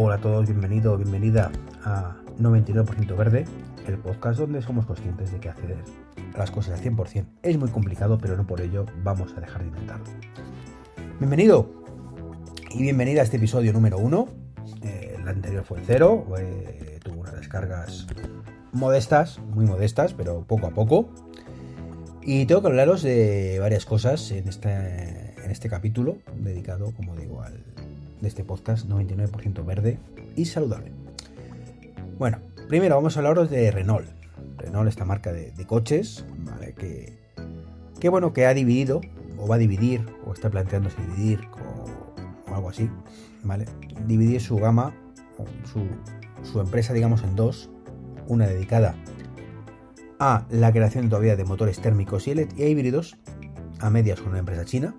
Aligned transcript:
Hola 0.00 0.14
a 0.14 0.20
todos, 0.20 0.46
bienvenido 0.46 0.92
o 0.92 0.96
bienvenida 0.96 1.50
a 1.82 2.14
99% 2.38 3.16
Verde, 3.16 3.46
el 3.88 3.98
podcast 3.98 4.38
donde 4.38 4.62
somos 4.62 4.86
conscientes 4.86 5.32
de 5.32 5.40
que 5.40 5.48
acceder 5.48 5.78
a 6.36 6.38
las 6.38 6.52
cosas 6.52 6.78
al 6.78 6.84
100% 6.84 7.26
es 7.42 7.58
muy 7.58 7.68
complicado, 7.68 8.16
pero 8.16 8.36
no 8.36 8.46
por 8.46 8.60
ello 8.60 8.86
vamos 9.02 9.34
a 9.36 9.40
dejar 9.40 9.62
de 9.62 9.66
intentarlo. 9.66 10.04
Bienvenido 11.18 11.68
y 12.70 12.82
bienvenida 12.82 13.22
a 13.22 13.24
este 13.24 13.38
episodio 13.38 13.72
número 13.72 13.98
1. 13.98 14.28
Eh, 14.82 15.16
el 15.18 15.26
anterior 15.26 15.64
fue 15.64 15.80
el 15.80 15.84
0, 15.84 16.26
eh, 16.38 17.00
tuvo 17.02 17.22
unas 17.22 17.34
descargas 17.34 18.06
modestas, 18.70 19.40
muy 19.52 19.66
modestas, 19.66 20.14
pero 20.14 20.44
poco 20.44 20.68
a 20.68 20.70
poco. 20.70 21.08
Y 22.22 22.46
tengo 22.46 22.60
que 22.60 22.68
hablaros 22.68 23.02
de 23.02 23.58
varias 23.58 23.84
cosas 23.84 24.30
en 24.30 24.46
este, 24.46 25.34
en 25.44 25.50
este 25.50 25.68
capítulo 25.68 26.18
dedicado, 26.36 26.92
como 26.94 27.16
digo, 27.16 27.42
al, 27.42 27.64
de 28.20 28.28
este 28.28 28.44
podcast 28.44 28.86
99% 28.88 29.64
verde 29.64 29.98
y 30.36 30.44
saludable. 30.46 30.92
Bueno, 32.18 32.38
primero 32.68 32.96
vamos 32.96 33.16
a 33.16 33.20
hablaros 33.20 33.50
de 33.50 33.70
Renault. 33.70 34.08
Renault, 34.56 34.88
esta 34.88 35.04
marca 35.04 35.32
de, 35.32 35.52
coches, 35.66 36.24
¿vale? 36.38 36.74
Que, 36.74 37.18
que, 38.00 38.08
bueno, 38.08 38.32
que 38.32 38.46
ha 38.46 38.54
dividido, 38.54 39.00
o 39.38 39.46
va 39.46 39.54
a 39.54 39.58
dividir, 39.58 40.04
o 40.26 40.32
está 40.32 40.50
planteándose 40.50 40.96
dividir, 41.02 41.40
o, 42.48 42.54
algo 42.54 42.70
así, 42.70 42.90
¿vale? 43.44 43.66
Dividir 44.06 44.40
su 44.40 44.56
gama, 44.56 44.94
su, 45.72 45.86
su 46.42 46.60
empresa, 46.60 46.92
digamos, 46.92 47.22
en 47.22 47.36
dos. 47.36 47.70
Una 48.26 48.46
dedicada 48.46 48.94
a 50.18 50.44
la 50.50 50.70
creación 50.72 51.08
todavía 51.08 51.36
de 51.36 51.44
motores 51.44 51.80
térmicos 51.80 52.28
y, 52.28 52.32
y 52.32 52.62
híbridos, 52.64 53.16
a 53.80 53.90
medias 53.90 54.20
con 54.20 54.30
una 54.30 54.40
empresa 54.40 54.64
china. 54.64 54.94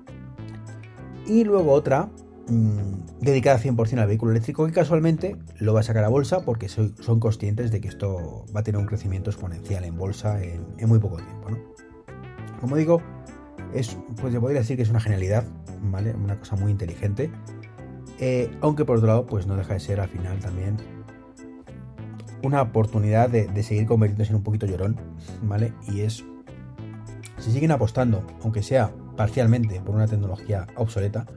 Y 1.28 1.44
luego 1.44 1.74
otra 1.74 2.10
Mm, 2.50 3.22
dedicada 3.22 3.60
100% 3.60 4.00
al 4.00 4.08
vehículo 4.08 4.32
eléctrico 4.32 4.66
que 4.66 4.72
casualmente 4.72 5.36
lo 5.60 5.74
va 5.76 5.82
a 5.82 5.84
sacar 5.84 6.04
a 6.04 6.10
bolsa 6.10 6.42
porque 6.42 6.68
son 6.68 7.20
conscientes 7.20 7.70
de 7.70 7.80
que 7.80 7.88
esto 7.88 8.46
va 8.56 8.62
a 8.62 8.64
tener 8.64 8.82
un 8.82 8.88
crecimiento 8.88 9.30
exponencial 9.30 9.84
en 9.84 9.96
bolsa 9.96 10.42
en, 10.44 10.66
muy 10.88 10.98
poco 10.98 11.18
tiempo. 11.18 11.50
Como 12.60 12.76
digo, 12.76 13.04
es, 13.74 13.96
pues 14.20 14.34
se 14.34 14.40
podría 14.40 14.62
decir 14.62 14.78
que 14.78 14.84
es 14.84 14.90
una 14.90 15.00
genialidad, 15.00 15.46
¿vale? 15.84 16.14
Una 16.14 16.40
cosa 16.40 16.56
muy 16.56 16.72
inteligente. 16.72 17.32
Eh, 18.18 18.50
aunque 18.62 18.84
por 18.84 18.98
otro 18.98 19.08
lado, 19.08 19.26
pues 19.28 19.46
no 19.46 19.56
deja 19.56 19.76
de 19.76 19.80
ser 19.80 20.00
al 20.00 20.10
final 20.10 20.40
también 20.40 20.78
una 22.42 22.64
oportunidad 22.64 23.30
de, 23.30 23.48
de, 23.48 23.64
seguir 23.64 23.86
convirtiéndose 23.86 24.32
en 24.32 24.38
un 24.38 24.44
poquito 24.44 24.66
llorón, 24.66 25.00
¿vale? 25.44 25.74
Y 25.88 26.02
es, 26.02 26.26
si 27.38 27.52
siguen 27.52 27.72
apostando, 27.72 28.26
aunque 28.42 28.64
sea 28.64 28.92
parcialmente 29.16 29.82
por 29.82 29.96
una 29.96 30.08
tecnología 30.08 30.68
obsoleta, 30.76 31.28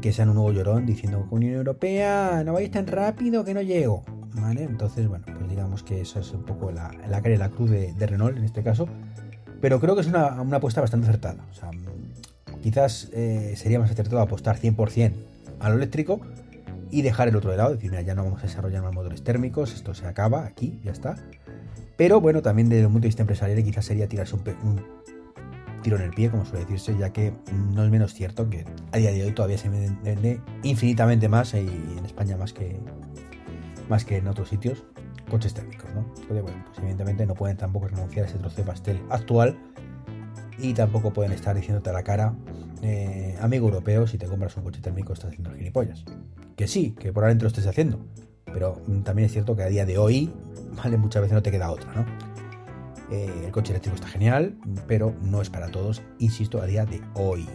que 0.00 0.12
sean 0.12 0.28
un 0.28 0.36
nuevo 0.36 0.52
llorón 0.52 0.86
diciendo 0.86 1.26
Unión 1.30 1.54
Europea, 1.54 2.42
no 2.44 2.52
vais 2.52 2.70
tan 2.70 2.86
rápido 2.86 3.44
que 3.44 3.54
no 3.54 3.62
llego. 3.62 4.04
¿Vale? 4.34 4.62
Entonces, 4.62 5.08
bueno, 5.08 5.24
pues 5.26 5.48
digamos 5.48 5.82
que 5.82 6.00
eso 6.00 6.20
es 6.20 6.30
un 6.32 6.44
poco 6.44 6.70
la, 6.70 6.92
la 7.08 7.22
cara 7.22 7.34
y 7.34 7.38
la 7.38 7.48
cruz 7.48 7.70
de, 7.70 8.06
Renault 8.06 8.36
en 8.36 8.44
este 8.44 8.62
caso. 8.62 8.86
Pero 9.60 9.80
creo 9.80 9.94
que 9.94 10.02
es 10.02 10.06
una, 10.06 10.26
apuesta 10.26 10.80
bastante 10.80 11.08
acertada. 11.08 11.44
O 11.50 11.54
sea, 11.54 11.70
quizás 12.62 13.08
eh, 13.12 13.54
sería 13.56 13.80
más 13.80 13.90
acertado 13.90 14.20
apostar 14.20 14.58
100% 14.58 15.12
a 15.58 15.68
lo 15.70 15.76
eléctrico 15.76 16.20
y 16.90 17.02
dejar 17.02 17.28
el 17.28 17.36
otro 17.36 17.50
de 17.50 17.56
lado. 17.56 17.74
Decir, 17.74 17.90
mira, 17.90 18.02
ya 18.02 18.14
no 18.14 18.24
vamos 18.24 18.40
a 18.40 18.46
desarrollar 18.46 18.82
más 18.82 18.94
motores 18.94 19.22
térmicos, 19.24 19.74
esto 19.74 19.94
se 19.94 20.06
acaba 20.06 20.44
aquí, 20.44 20.78
ya 20.84 20.92
está. 20.92 21.16
Pero 21.96 22.20
bueno, 22.20 22.42
también 22.42 22.68
desde 22.68 22.86
un 22.86 22.92
punto 22.92 23.06
de 23.06 23.08
vista 23.08 23.22
empresarial 23.22 23.62
quizás 23.64 23.84
sería 23.84 24.06
tirarse 24.06 24.36
un, 24.36 24.42
un 24.62 24.97
tiro 25.82 25.96
en 25.96 26.02
el 26.02 26.10
pie, 26.10 26.30
como 26.30 26.44
suele 26.44 26.64
decirse, 26.64 26.96
ya 26.98 27.10
que 27.12 27.32
no 27.52 27.84
es 27.84 27.90
menos 27.90 28.14
cierto 28.14 28.48
que 28.48 28.64
a 28.92 28.98
día 28.98 29.12
de 29.12 29.24
hoy 29.24 29.32
todavía 29.32 29.58
se 29.58 29.68
vende 29.68 30.40
infinitamente 30.62 31.28
más 31.28 31.54
y 31.54 31.58
en 31.58 32.04
España 32.04 32.36
más 32.36 32.52
que 32.52 32.78
más 33.88 34.04
que 34.04 34.18
en 34.18 34.28
otros 34.28 34.50
sitios 34.50 34.84
coches 35.28 35.54
térmicos, 35.54 35.88
¿no? 35.94 36.00
Entonces, 36.20 36.42
bueno, 36.42 36.64
pues 36.66 36.78
evidentemente 36.78 37.26
no 37.26 37.34
pueden 37.34 37.56
tampoco 37.56 37.88
renunciar 37.88 38.26
a 38.26 38.28
ese 38.28 38.38
trozo 38.38 38.56
de 38.56 38.62
pastel 38.64 39.00
actual 39.10 39.58
y 40.58 40.74
tampoco 40.74 41.12
pueden 41.12 41.32
estar 41.32 41.54
diciéndote 41.54 41.90
a 41.90 41.92
la 41.92 42.02
cara, 42.02 42.34
eh, 42.82 43.36
amigo 43.40 43.66
europeo, 43.68 44.06
si 44.06 44.18
te 44.18 44.26
compras 44.26 44.56
un 44.56 44.64
coche 44.64 44.80
térmico 44.80 45.12
estás 45.12 45.30
haciendo 45.30 45.52
gilipollas. 45.52 46.04
Que 46.56 46.66
sí, 46.66 46.94
que 46.98 47.12
por 47.12 47.24
adentro 47.24 47.46
lo 47.46 47.48
estés 47.48 47.66
haciendo, 47.66 48.00
pero 48.46 48.82
también 49.04 49.26
es 49.26 49.32
cierto 49.32 49.54
que 49.54 49.62
a 49.62 49.68
día 49.68 49.86
de 49.86 49.98
hoy, 49.98 50.32
vale, 50.82 50.96
muchas 50.96 51.22
veces 51.22 51.34
no 51.34 51.42
te 51.42 51.50
queda 51.50 51.70
otra, 51.70 51.92
¿no? 51.94 52.06
Eh, 53.10 53.44
el 53.46 53.52
coche 53.52 53.72
eléctrico 53.72 53.94
está 53.94 54.08
genial, 54.08 54.56
pero 54.86 55.14
no 55.22 55.40
es 55.40 55.48
para 55.48 55.70
todos, 55.70 56.02
insisto, 56.18 56.60
a 56.60 56.66
día 56.66 56.84
de 56.84 57.00
hoy. 57.14 57.46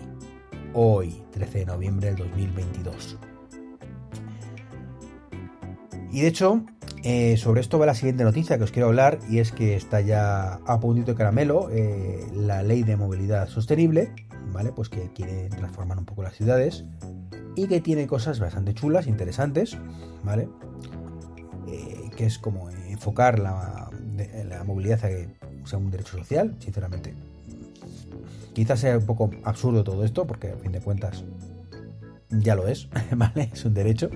Hoy, 0.73 1.23
13 1.31 1.59
de 1.59 1.65
noviembre 1.65 2.07
del 2.07 2.17
2022. 2.17 3.19
Y 6.11 6.21
de 6.21 6.27
hecho, 6.27 6.65
eh, 7.03 7.37
sobre 7.37 7.61
esto 7.61 7.77
va 7.77 7.85
la 7.85 7.93
siguiente 7.93 8.23
noticia 8.23 8.57
que 8.57 8.63
os 8.63 8.71
quiero 8.71 8.87
hablar 8.87 9.19
y 9.29 9.39
es 9.39 9.51
que 9.51 9.75
está 9.75 10.01
ya 10.01 10.59
a 10.65 10.79
puntito 10.79 11.11
de 11.11 11.17
caramelo 11.17 11.69
eh, 11.71 12.25
la 12.33 12.63
ley 12.63 12.81
de 12.81 12.97
movilidad 12.97 13.47
sostenible, 13.47 14.11
¿vale? 14.51 14.71
Pues 14.71 14.89
que 14.89 15.11
quiere 15.13 15.49
transformar 15.49 15.99
un 15.99 16.05
poco 16.05 16.23
las 16.23 16.35
ciudades 16.35 16.85
y 17.55 17.67
que 17.67 17.81
tiene 17.81 18.07
cosas 18.07 18.39
bastante 18.39 18.73
chulas, 18.73 19.05
interesantes, 19.05 19.77
¿vale? 20.23 20.49
que 22.15 22.27
es 22.27 22.37
como 22.37 22.69
enfocar 22.69 23.39
la, 23.39 23.89
la 24.47 24.63
movilidad 24.63 24.99
sea 25.65 25.79
un 25.79 25.91
derecho 25.91 26.17
social, 26.17 26.55
sinceramente. 26.59 27.13
Quizás 28.53 28.79
sea 28.79 28.97
un 28.97 29.05
poco 29.05 29.31
absurdo 29.43 29.83
todo 29.83 30.03
esto, 30.03 30.27
porque 30.27 30.51
a 30.51 30.55
fin 30.57 30.71
de 30.71 30.79
cuentas 30.79 31.23
ya 32.29 32.55
lo 32.55 32.67
es, 32.67 32.87
¿vale? 33.15 33.49
Es 33.53 33.65
un 33.65 33.73
derecho. 33.73 34.09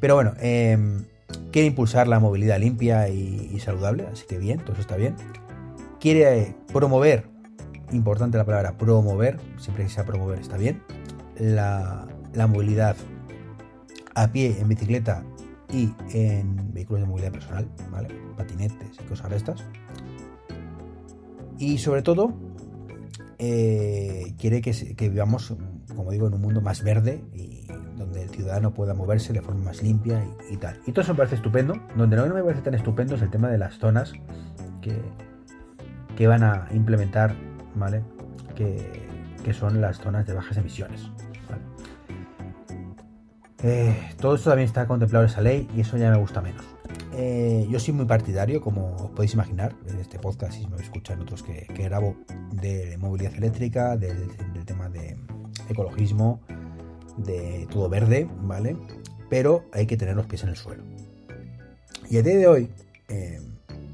Pero 0.00 0.14
bueno, 0.14 0.34
em, 0.40 1.04
quiere 1.52 1.68
impulsar 1.68 2.08
la 2.08 2.18
movilidad 2.18 2.58
limpia 2.58 3.08
y, 3.08 3.58
saludable, 3.60 4.06
así 4.06 4.26
que 4.26 4.38
bien, 4.38 4.60
todo 4.60 4.72
eso 4.72 4.80
está 4.80 4.96
bien. 4.96 5.14
Quiere 6.00 6.56
promover, 6.72 7.26
importante 7.92 8.38
la 8.38 8.44
palabra 8.44 8.78
promover, 8.78 9.38
siempre 9.58 9.84
que 9.84 9.90
sea 9.90 10.04
promover 10.04 10.38
está 10.38 10.56
bien, 10.56 10.82
la, 11.38 12.08
la 12.32 12.46
movilidad 12.46 12.96
a 14.14 14.32
pie, 14.32 14.56
en 14.58 14.68
bicicleta 14.68 15.22
y 15.72 15.92
en 16.12 16.72
vehículos 16.72 17.02
de 17.02 17.08
movilidad 17.08 17.32
personal, 17.32 17.68
¿vale? 17.90 18.08
Patinetes 18.36 18.98
y 18.98 19.04
cosas 19.04 19.30
de 19.30 19.36
estas. 19.36 19.64
Y 21.60 21.76
sobre 21.76 22.00
todo, 22.00 22.32
eh, 23.38 24.34
quiere 24.38 24.62
que, 24.62 25.08
vivamos, 25.10 25.54
como 25.94 26.10
digo, 26.10 26.26
en 26.26 26.32
un 26.32 26.40
mundo 26.40 26.62
más 26.62 26.82
verde 26.82 27.22
y 27.34 27.66
donde 27.98 28.22
el 28.22 28.30
ciudadano 28.30 28.72
pueda 28.72 28.94
moverse 28.94 29.34
de 29.34 29.42
forma 29.42 29.64
más 29.64 29.82
limpia 29.82 30.24
y, 30.50 30.56
tal. 30.56 30.80
Y 30.86 30.92
todo 30.92 31.02
eso 31.02 31.12
me 31.12 31.18
parece 31.18 31.36
estupendo. 31.36 31.74
Donde 31.94 32.16
no 32.16 32.26
me 32.34 32.42
parece 32.42 32.62
tan 32.62 32.72
estupendo 32.72 33.14
es 33.14 33.20
el 33.20 33.28
tema 33.28 33.48
de 33.48 33.58
las 33.58 33.74
zonas 33.78 34.14
que, 34.80 35.02
que 36.16 36.26
van 36.26 36.42
a 36.42 36.66
implementar, 36.72 37.34
¿vale? 37.74 38.02
Que, 38.56 39.08
son 39.52 39.80
las 39.80 39.98
zonas 39.98 40.26
de 40.26 40.32
bajas 40.32 40.56
emisiones. 40.56 41.10
Eh, 43.62 44.14
todo 44.18 44.36
esto 44.36 44.48
también 44.48 44.68
está 44.68 44.86
contemplado 44.86 45.24
en 45.24 45.30
esa 45.30 45.40
ley 45.42 45.68
y 45.76 45.80
eso 45.80 45.98
ya 45.98 46.10
me 46.10 46.16
gusta 46.16 46.40
menos. 46.40 46.64
Eh, 47.22 47.66
yo 47.68 47.78
soy 47.78 47.92
muy 47.92 48.06
partidario, 48.06 48.62
como 48.62 48.96
os 48.96 49.10
podéis 49.10 49.34
imaginar, 49.34 49.76
en 49.86 49.98
este 49.98 50.18
podcast, 50.18 50.54
si 50.54 50.66
me 50.66 50.78
escuchan 50.78 51.20
otros 51.20 51.42
que, 51.42 51.66
grabo, 51.68 52.16
de 52.50 52.96
movilidad 52.96 53.34
eléctrica, 53.34 53.98
del, 53.98 54.30
tema 54.64 54.88
de 54.88 55.18
ecologismo, 55.68 56.40
de 57.18 57.68
todo 57.70 57.90
verde, 57.90 58.26
¿vale? 58.40 58.74
Pero 59.28 59.66
hay 59.74 59.86
que 59.86 59.98
tener 59.98 60.16
los 60.16 60.24
pies 60.24 60.44
en 60.44 60.48
el 60.48 60.56
suelo. 60.56 60.82
Y 62.08 62.16
a 62.16 62.22
día 62.22 62.38
de 62.38 62.46
hoy 62.46 62.70
eh, 63.08 63.38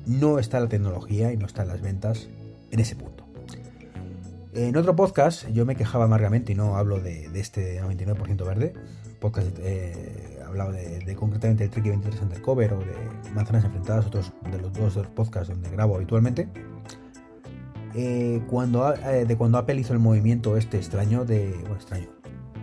no 0.07 0.39
está 0.39 0.61
la 0.61 0.69
tecnología 0.69 1.33
y 1.33 1.37
no 1.37 1.47
están 1.47 1.67
las 1.67 1.81
ventas 1.81 2.29
en 2.71 2.79
ese 2.79 2.95
punto. 2.95 3.27
En 4.55 4.77
otro 4.77 4.95
podcast 4.95 5.49
yo 5.49 5.67
me 5.67 5.75
quejaba 5.75 6.05
amargamente 6.05 6.53
y 6.53 6.55
no 6.55 6.77
hablo 6.77 7.01
de, 7.01 7.29
este 7.35 7.83
99% 7.83 8.47
verde, 8.47 8.73
podcast 9.19 9.49
eh, 9.59 10.26
de, 10.65 11.15
concretamente 11.15 11.65
el 11.65 11.71
Tricky 11.71 11.91
23 11.91 12.23
Undercover 12.23 12.73
o 12.75 12.79
de 12.79 12.95
Manzanas 13.35 13.65
Enfrentadas, 13.65 14.07
otros 14.07 14.33
de 14.51 14.59
los 14.59 14.73
dos 14.73 15.07
podcasts 15.09 15.49
donde 15.49 15.71
grabo 15.71 15.97
habitualmente. 15.97 16.49
Eh, 17.95 18.43
cuando, 18.49 18.95
eh, 18.95 19.25
de 19.27 19.37
cuando 19.37 19.59
Apple 19.59 19.77
hizo 19.77 19.93
el 19.93 19.99
movimiento 19.99 20.57
este 20.57 20.77
extraño 20.77 21.25
de, 21.25 21.51
extraño, 21.51 22.09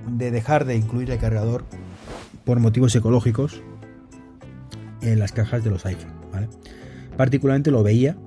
de 0.08 0.32
dejar 0.32 0.66
de 0.66 0.76
incluir 0.76 1.10
el 1.12 1.18
cargador 1.18 1.66
por 2.44 2.60
motivos 2.60 2.96
ecológicos 2.96 3.64
en 5.02 5.20
las 5.20 5.32
cajas 5.32 5.64
de 5.64 5.70
los 5.70 5.86
iPhone. 5.86 6.12
Particularmente 7.18 7.72
lo 7.72 7.84
veía 7.84 8.18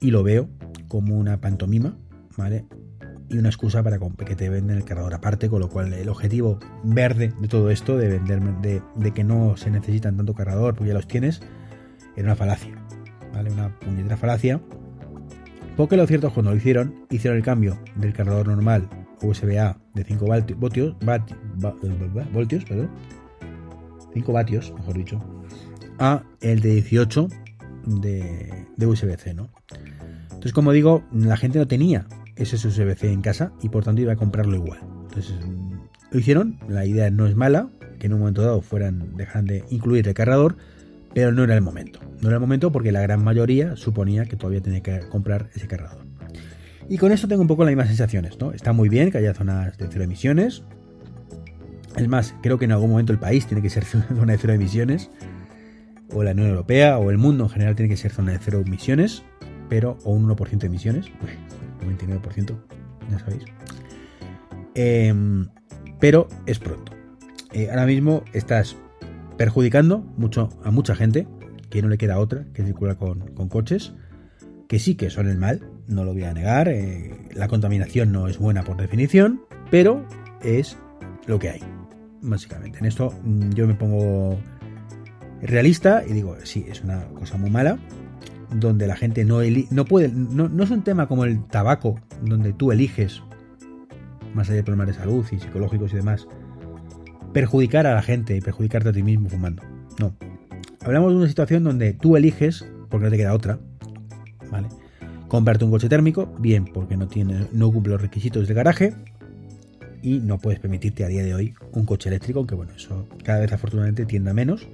y 0.00 0.10
lo 0.10 0.22
veo 0.22 0.48
como 0.88 1.18
una 1.18 1.40
pantomima, 1.40 1.96
¿vale? 2.36 2.64
Y 3.28 3.38
una 3.38 3.48
excusa 3.48 3.82
para 3.82 3.98
que 3.98 4.36
te 4.36 4.48
venden 4.48 4.76
el 4.76 4.84
cargador 4.84 5.14
aparte, 5.14 5.48
con 5.48 5.60
lo 5.60 5.68
cual 5.68 5.92
el 5.92 6.08
objetivo 6.08 6.58
verde 6.82 7.32
de 7.40 7.48
todo 7.48 7.70
esto, 7.70 7.96
de 7.96 8.08
venderme, 8.08 8.54
de, 8.60 9.10
que 9.12 9.24
no 9.24 9.56
se 9.56 9.70
necesitan 9.70 10.16
tanto 10.16 10.34
cargador, 10.34 10.74
porque 10.74 10.88
ya 10.88 10.94
los 10.94 11.06
tienes, 11.06 11.40
era 12.16 12.26
una 12.26 12.36
falacia, 12.36 12.74
¿vale? 13.32 13.50
Una 13.50 13.78
puñetera 13.78 14.16
falacia. 14.16 14.60
Porque 15.76 15.96
lo 15.96 16.06
cierto 16.06 16.28
es 16.28 16.32
cuando 16.34 16.50
lo 16.50 16.56
hicieron, 16.56 17.06
hicieron 17.10 17.38
el 17.38 17.44
cambio 17.44 17.78
del 17.96 18.12
cargador 18.12 18.48
normal 18.48 18.88
USB-A 19.22 19.78
de 19.94 20.04
5 20.04 20.26
voltios, 20.58 20.96
voltios 22.32 22.64
perdón, 22.64 22.90
5 24.12 24.32
vatios, 24.32 24.72
mejor 24.74 24.94
dicho, 24.98 25.24
a 25.98 26.22
el 26.40 26.60
de 26.60 26.74
18 26.74 27.28
de, 27.86 28.66
de 28.76 28.86
USB-C, 28.86 29.32
¿no? 29.34 29.48
Entonces, 30.24 30.52
como 30.52 30.72
digo, 30.72 31.04
la 31.12 31.36
gente 31.36 31.58
no 31.58 31.68
tenía 31.68 32.06
ese 32.36 32.56
USB-C 32.56 33.12
en 33.12 33.22
casa 33.22 33.52
y 33.62 33.68
por 33.68 33.84
tanto 33.84 34.02
iba 34.02 34.12
a 34.12 34.16
comprarlo 34.16 34.56
igual. 34.56 34.80
Entonces, 35.08 35.34
lo 36.10 36.18
hicieron, 36.18 36.58
la 36.68 36.84
idea 36.84 37.10
no 37.10 37.26
es 37.26 37.36
mala, 37.36 37.68
que 37.98 38.06
en 38.06 38.14
un 38.14 38.20
momento 38.20 38.42
dado 38.42 38.60
fueran, 38.60 39.16
dejan 39.16 39.44
de 39.44 39.64
incluir 39.70 40.06
el 40.08 40.14
cargador, 40.14 40.56
pero 41.14 41.32
no 41.32 41.44
era 41.44 41.54
el 41.54 41.62
momento. 41.62 42.00
No 42.20 42.28
era 42.28 42.36
el 42.36 42.40
momento 42.40 42.72
porque 42.72 42.92
la 42.92 43.00
gran 43.00 43.22
mayoría 43.22 43.76
suponía 43.76 44.24
que 44.26 44.36
todavía 44.36 44.60
tenía 44.60 44.80
que 44.80 45.00
comprar 45.08 45.50
ese 45.54 45.66
cargador. 45.66 46.04
Y 46.88 46.98
con 46.98 47.12
esto 47.12 47.28
tengo 47.28 47.42
un 47.42 47.48
poco 47.48 47.64
las 47.64 47.70
mismas 47.70 47.88
sensaciones, 47.88 48.38
¿no? 48.38 48.52
Está 48.52 48.72
muy 48.72 48.88
bien 48.88 49.10
que 49.10 49.18
haya 49.18 49.34
zonas 49.34 49.76
de 49.78 49.86
cero 49.90 50.04
emisiones. 50.04 50.62
Es 51.96 52.08
más, 52.08 52.34
creo 52.42 52.58
que 52.58 52.64
en 52.64 52.72
algún 52.72 52.90
momento 52.90 53.12
el 53.12 53.18
país 53.18 53.46
tiene 53.46 53.62
que 53.62 53.70
ser 53.70 53.84
zona 53.84 54.32
de 54.32 54.38
cero 54.38 54.52
emisiones. 54.52 55.10
O 56.12 56.22
la 56.22 56.32
Unión 56.32 56.48
Europea 56.48 56.98
o 56.98 57.10
el 57.10 57.18
mundo 57.18 57.44
en 57.44 57.50
general 57.50 57.76
tiene 57.76 57.88
que 57.88 57.96
ser 57.96 58.10
zona 58.12 58.32
de 58.32 58.38
cero 58.38 58.62
emisiones. 58.66 59.22
Pero, 59.68 59.96
o 60.04 60.12
un 60.12 60.28
1% 60.28 60.58
de 60.58 60.66
emisiones. 60.66 61.06
99%, 61.82 62.56
ya 63.10 63.18
sabéis. 63.18 63.44
Em, 64.74 65.48
pero 66.00 66.28
es 66.46 66.58
pronto. 66.58 66.92
Eh, 67.52 67.68
ahora 67.70 67.86
mismo 67.86 68.24
estás 68.32 68.76
perjudicando 69.36 70.00
mucho 70.16 70.48
a 70.64 70.70
mucha 70.70 70.94
gente 70.94 71.26
que 71.70 71.82
no 71.82 71.88
le 71.88 71.98
queda 71.98 72.18
otra 72.18 72.44
que 72.54 72.64
circular 72.64 72.96
con, 72.96 73.20
coches 73.48 73.94
que 74.68 74.78
sí 74.78 74.94
que 74.94 75.10
son 75.10 75.28
el 75.28 75.36
mal, 75.36 75.68
no 75.86 76.04
lo 76.04 76.12
voy 76.12 76.24
a 76.24 76.32
negar. 76.32 76.68
Eh, 76.68 77.28
la 77.34 77.48
contaminación 77.48 78.12
no 78.12 78.28
es 78.28 78.38
buena 78.38 78.62
por 78.62 78.76
definición, 78.76 79.42
pero 79.70 80.06
es 80.42 80.78
lo 81.26 81.38
que 81.38 81.50
hay, 81.50 81.60
básicamente. 82.22 82.78
En 82.78 82.86
esto 82.86 83.12
mm, 83.22 83.50
yo 83.50 83.66
me 83.66 83.74
pongo 83.74 84.38
realista 85.42 86.04
y 86.06 86.12
digo, 86.12 86.36
sí, 86.44 86.64
es 86.68 86.82
una 86.82 87.04
cosa 87.08 87.36
muy 87.36 87.50
mala, 87.50 87.78
donde 88.54 88.86
la 88.86 88.96
gente 88.96 89.24
no, 89.24 89.38
no 89.70 89.84
puede, 89.84 90.08
no, 90.08 90.48
no, 90.48 90.64
es 90.64 90.70
un 90.70 90.82
tema 90.82 91.06
como 91.06 91.24
el 91.24 91.44
tabaco, 91.44 92.00
donde 92.22 92.52
tú 92.52 92.72
eliges, 92.72 93.22
más 94.34 94.48
allá 94.48 94.56
de 94.56 94.62
problemas 94.62 94.88
de 94.88 94.94
salud 94.94 95.24
y 95.30 95.38
psicológicos 95.38 95.92
y 95.92 95.96
demás, 95.96 96.26
perjudicar 97.32 97.86
a 97.86 97.94
la 97.94 98.02
gente 98.02 98.36
y 98.36 98.40
perjudicarte 98.40 98.90
a 98.90 98.92
ti 98.92 99.02
mismo 99.02 99.28
fumando. 99.28 99.62
No. 99.98 100.14
Hablamos 100.84 101.12
de 101.12 101.18
una 101.18 101.28
situación 101.28 101.64
donde 101.64 101.92
tú 101.92 102.16
eliges, 102.16 102.64
porque 102.88 103.04
no 103.04 103.10
te 103.10 103.16
queda 103.16 103.34
otra, 103.34 103.58
¿vale? 104.50 104.68
Comprarte 105.28 105.64
un 105.64 105.70
coche 105.70 105.88
térmico, 105.88 106.34
bien, 106.38 106.64
porque 106.66 106.96
no, 106.96 107.08
tiene, 107.08 107.46
no 107.52 107.72
cumple 107.72 107.92
los 107.92 108.02
requisitos 108.02 108.48
de 108.48 108.54
garaje 108.54 108.94
y 110.02 110.18
no 110.18 110.38
puedes 110.38 110.60
permitirte 110.60 111.04
a 111.04 111.08
día 111.08 111.22
de 111.22 111.34
hoy 111.34 111.54
un 111.72 111.86
coche 111.86 112.08
eléctrico, 112.08 112.40
aunque 112.40 112.54
bueno, 112.54 112.72
eso 112.76 113.06
cada 113.22 113.40
vez 113.40 113.52
afortunadamente 113.52 114.04
tiende 114.04 114.30
a 114.30 114.34
menos, 114.34 114.66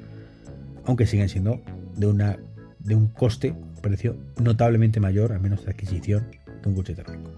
aunque 0.85 1.07
siguen 1.07 1.29
siendo 1.29 1.61
de, 1.97 2.07
una, 2.07 2.39
de 2.81 2.95
un 2.95 3.09
coste, 3.09 3.55
precio 3.79 4.17
notablemente 4.43 5.01
mayor, 5.01 5.33
al 5.33 5.41
menos 5.41 5.65
de 5.65 5.71
adquisición, 5.71 6.27
que 6.63 6.69
un 6.69 6.75
coche 6.75 6.95
térmico. 6.95 7.31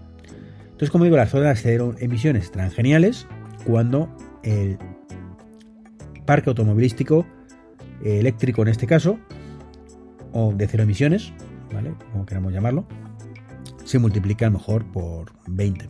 Entonces, 0.63 0.89
como 0.89 1.03
digo, 1.03 1.17
las 1.17 1.29
zonas 1.29 1.63
de 1.63 1.75
emisiones 1.99 2.45
están 2.45 2.71
geniales 2.71 3.27
cuando 3.65 4.09
el 4.43 4.77
parque 6.25 6.49
automovilístico 6.49 7.25
eh, 8.03 8.19
eléctrico 8.19 8.61
en 8.63 8.69
este 8.69 8.87
caso, 8.87 9.19
o 10.31 10.53
de 10.53 10.67
cero 10.67 10.83
emisiones, 10.83 11.33
¿vale? 11.73 11.93
Como 12.11 12.25
queramos 12.25 12.53
llamarlo, 12.53 12.85
se 13.83 13.99
multiplica 13.99 14.47
a 14.47 14.49
lo 14.49 14.57
mejor 14.57 14.85
por 14.91 15.33
20. 15.47 15.87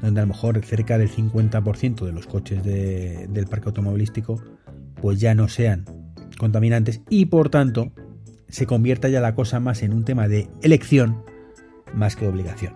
Donde 0.00 0.20
a 0.20 0.24
lo 0.24 0.28
mejor 0.28 0.64
cerca 0.64 0.96
del 0.96 1.10
50% 1.10 2.06
de 2.06 2.12
los 2.12 2.26
coches 2.26 2.62
del 2.62 3.46
parque 3.48 3.66
automovilístico 3.66 4.40
pues 5.00 5.20
ya 5.20 5.34
no 5.34 5.48
sean 5.48 5.84
contaminantes 6.38 7.00
y 7.08 7.26
por 7.26 7.50
tanto 7.50 7.92
se 8.48 8.66
convierta 8.66 9.08
ya 9.08 9.20
la 9.20 9.34
cosa 9.34 9.60
más 9.60 9.82
en 9.82 9.92
un 9.92 10.04
tema 10.04 10.28
de 10.28 10.48
elección 10.62 11.22
más 11.94 12.16
que 12.16 12.26
obligación. 12.26 12.74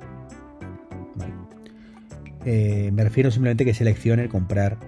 Eh, 2.45 2.91
me 2.93 3.05
refiero 3.05 3.31
simplemente 3.31 3.65
que 3.65 3.75
seleccione 3.75 4.29
comprar 4.29 4.79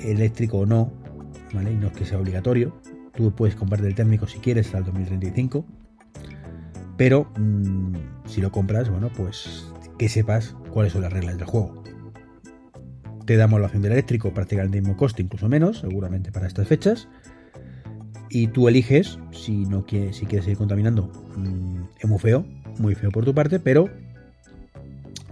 eléctrico 0.00 0.58
o 0.58 0.66
no, 0.66 0.92
¿vale? 1.52 1.72
Y 1.72 1.74
no 1.74 1.88
es 1.88 1.92
que 1.92 2.04
sea 2.04 2.18
obligatorio. 2.18 2.80
Tú 3.14 3.34
puedes 3.34 3.56
comprarte 3.56 3.88
el 3.88 3.94
térmico 3.94 4.26
si 4.26 4.38
quieres 4.38 4.66
hasta 4.66 4.78
el 4.78 4.84
2035. 4.84 5.64
Pero 6.96 7.30
mm, 7.38 7.94
si 8.26 8.40
lo 8.40 8.52
compras, 8.52 8.88
bueno, 8.88 9.10
pues 9.16 9.66
que 9.98 10.08
sepas 10.08 10.54
cuáles 10.70 10.92
son 10.92 11.02
las 11.02 11.12
reglas 11.12 11.36
del 11.36 11.46
juego. 11.46 11.82
Te 13.24 13.36
damos 13.36 13.58
la 13.58 13.66
opción 13.66 13.82
del 13.82 13.92
eléctrico 13.92 14.32
prácticamente 14.32 14.78
el 14.78 14.82
mismo 14.82 14.96
coste, 14.96 15.22
incluso 15.22 15.48
menos, 15.48 15.80
seguramente 15.80 16.30
para 16.30 16.46
estas 16.46 16.68
fechas. 16.68 17.08
Y 18.28 18.48
tú 18.48 18.68
eliges 18.68 19.18
si 19.30 19.66
no 19.66 19.86
quieres, 19.86 20.16
si 20.16 20.26
quieres 20.26 20.44
seguir 20.44 20.58
contaminando. 20.58 21.10
Mm, 21.36 21.82
es 21.98 22.08
muy 22.08 22.18
feo, 22.18 22.46
muy 22.78 22.94
feo 22.94 23.10
por 23.10 23.24
tu 23.24 23.34
parte, 23.34 23.60
pero 23.60 23.88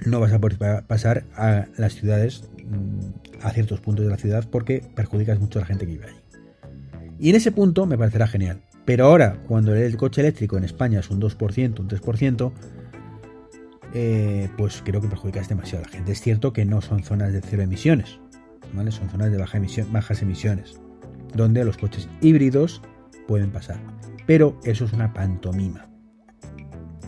no 0.04 0.20
vas 0.20 0.32
a 0.32 0.38
poder 0.38 0.84
pasar 0.86 1.24
a 1.36 1.66
las 1.76 1.94
ciudades 1.94 2.48
a 3.42 3.50
ciertos 3.50 3.80
puntos 3.80 4.04
de 4.04 4.10
la 4.10 4.16
ciudad 4.16 4.48
porque 4.50 4.82
perjudicas 4.94 5.38
mucho 5.38 5.58
a 5.58 5.62
la 5.62 5.66
gente 5.66 5.86
que 5.86 5.92
vive 5.92 6.06
allí. 6.06 6.18
Y 7.18 7.30
en 7.30 7.36
ese 7.36 7.52
punto 7.52 7.86
me 7.86 7.96
parecerá 7.96 8.26
genial. 8.26 8.60
Pero 8.84 9.06
ahora, 9.06 9.38
cuando 9.46 9.74
el 9.74 9.96
coche 9.96 10.20
eléctrico 10.20 10.58
en 10.58 10.64
España 10.64 11.00
es 11.00 11.10
un 11.10 11.20
2%, 11.20 11.80
un 11.80 11.88
3%, 11.88 12.52
eh, 13.94 14.48
pues 14.58 14.82
creo 14.84 15.00
que 15.00 15.08
perjudicas 15.08 15.48
demasiado 15.48 15.84
a 15.84 15.88
la 15.88 15.92
gente. 15.92 16.12
Es 16.12 16.20
cierto 16.20 16.52
que 16.52 16.64
no 16.64 16.82
son 16.82 17.02
zonas 17.02 17.32
de 17.32 17.40
cero 17.40 17.62
emisiones, 17.62 18.18
¿vale? 18.74 18.90
Son 18.90 19.08
zonas 19.08 19.30
de 19.30 19.38
baja 19.38 19.56
emisión, 19.56 19.90
bajas 19.92 20.20
emisiones, 20.20 20.80
donde 21.34 21.64
los 21.64 21.76
coches 21.76 22.08
híbridos 22.20 22.80
pueden 23.26 23.50
pasar. 23.50 23.80
Pero 24.26 24.58
eso 24.64 24.84
es 24.84 24.92
una 24.92 25.12
pantomima. 25.12 25.88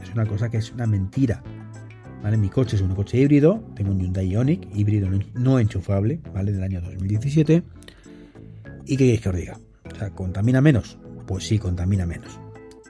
Es 0.02 0.12
una 0.12 0.26
cosa 0.26 0.50
que 0.50 0.58
es 0.58 0.72
una 0.72 0.86
mentira. 0.86 1.42
Mi 2.36 2.48
coche 2.48 2.74
es 2.74 2.82
un 2.82 2.92
coche 2.92 3.18
híbrido, 3.18 3.62
tengo 3.76 3.92
un 3.92 4.00
Hyundai 4.00 4.28
Ioniq, 4.28 4.68
híbrido 4.74 5.08
no 5.34 5.60
enchufable, 5.60 6.20
¿vale? 6.34 6.50
Del 6.50 6.64
año 6.64 6.80
2017. 6.80 7.62
¿Y 8.84 8.96
qué 8.96 9.04
queréis 9.04 9.20
que 9.20 9.28
os 9.28 9.36
diga? 9.36 9.58
O 9.92 9.94
sea, 9.94 10.10
¿contamina 10.10 10.60
menos? 10.60 10.98
Pues 11.28 11.46
sí, 11.46 11.60
contamina 11.60 12.04
menos. 12.04 12.40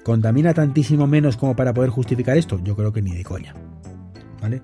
¿Contamina 0.05 0.55
tantísimo 0.55 1.07
menos 1.07 1.37
como 1.37 1.55
para 1.55 1.75
poder 1.75 1.91
justificar 1.91 2.39
esto? 2.39 2.59
Yo 2.65 2.77
creo 2.77 2.95
que 2.95 3.03
ni 3.03 3.13
de 3.13 3.25
coña. 3.25 3.55
¿Vale? 4.41 4.63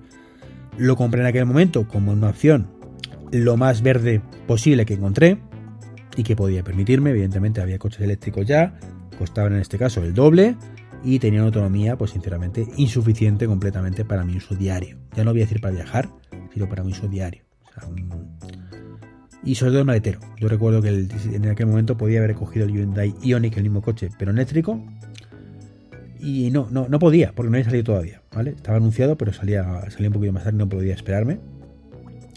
Lo 0.77 0.95
compré 0.95 1.21
en 1.21 1.27
aquel 1.27 1.45
momento 1.45 1.87
como 1.87 2.11
una 2.11 2.29
opción 2.29 2.67
lo 3.31 3.57
más 3.57 3.83
verde 3.83 4.21
posible 4.47 4.87
que 4.87 4.95
encontré 4.95 5.37
y 6.15 6.23
que 6.23 6.35
podía 6.35 6.63
permitirme. 6.63 7.11
Evidentemente 7.11 7.61
había 7.61 7.77
coches 7.77 8.01
eléctricos 8.01 8.45
ya, 8.45 8.79
costaban 9.17 9.53
en 9.53 9.59
este 9.59 9.77
caso 9.77 10.03
el 10.03 10.13
doble 10.13 10.55
y 11.03 11.19
tenía 11.19 11.39
una 11.39 11.47
autonomía, 11.47 11.97
pues 11.97 12.11
sinceramente, 12.11 12.67
insuficiente 12.77 13.45
completamente 13.45 14.05
para 14.05 14.23
mi 14.23 14.37
uso 14.37 14.55
diario. 14.55 14.97
Ya 15.15 15.23
no 15.23 15.31
voy 15.31 15.41
a 15.41 15.45
decir 15.45 15.59
para 15.59 15.75
viajar, 15.75 16.09
sino 16.53 16.69
para 16.69 16.83
mi 16.83 16.91
uso 16.91 17.07
diario. 17.07 17.43
Y 19.43 19.55
sobre 19.55 19.71
todo 19.71 19.79
el 19.79 19.85
maletero. 19.85 20.19
Yo 20.37 20.47
recuerdo 20.47 20.81
que 20.81 20.89
en 20.89 21.49
aquel 21.49 21.65
momento 21.65 21.97
podía 21.97 22.19
haber 22.19 22.35
cogido 22.35 22.65
el 22.65 22.71
Hyundai 22.71 23.13
Ioniq, 23.21 23.57
el 23.57 23.63
mismo 23.63 23.81
coche, 23.81 24.09
pero 24.17 24.31
eléctrico. 24.31 24.81
Y 26.19 26.51
no, 26.51 26.69
no, 26.71 26.87
no 26.87 26.99
podía, 26.99 27.33
porque 27.35 27.49
no 27.49 27.57
había 27.57 27.65
salido 27.65 27.83
todavía, 27.83 28.21
¿vale? 28.33 28.51
Estaba 28.51 28.77
anunciado, 28.77 29.17
pero 29.17 29.33
salía, 29.33 29.65
salía 29.89 30.07
un 30.07 30.13
poquito 30.13 30.31
más 30.31 30.45
tarde, 30.45 30.57
no 30.57 30.69
podía 30.69 30.93
esperarme. 30.93 31.39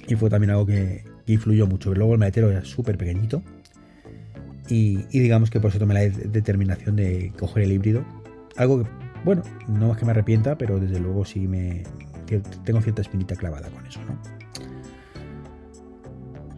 Y 0.09 0.17
fue 0.17 0.29
también 0.29 0.51
algo 0.51 0.67
que, 0.67 1.05
influyó 1.27 1.67
mucho. 1.67 1.95
Luego 1.95 2.13
el 2.13 2.19
maletero 2.19 2.51
era 2.51 2.65
súper 2.65 2.97
pequeñito. 2.97 3.43
Y, 4.69 4.97
digamos 5.11 5.51
que 5.51 5.61
por 5.61 5.71
eso 5.71 5.79
tomé 5.79 5.95
la 5.95 6.01
determinación 6.01 6.97
de 6.97 7.33
coger 7.39 7.65
el 7.65 7.73
híbrido 7.73 8.05
algo 8.57 8.83
que, 8.83 8.91
bueno, 9.25 9.43
no 9.69 9.93
es 9.93 9.99
que 9.99 10.05
me 10.05 10.13
arrepienta, 10.13 10.57
pero 10.57 10.79
desde 10.79 10.99
luego 10.99 11.25
sí 11.25 11.47
me 11.47 11.85
tengo 12.65 12.81
cierta 12.81 13.03
espinita 13.03 13.37
clavada 13.37 13.69
con 13.71 13.87
eso, 13.87 14.01
¿no? 14.07 14.19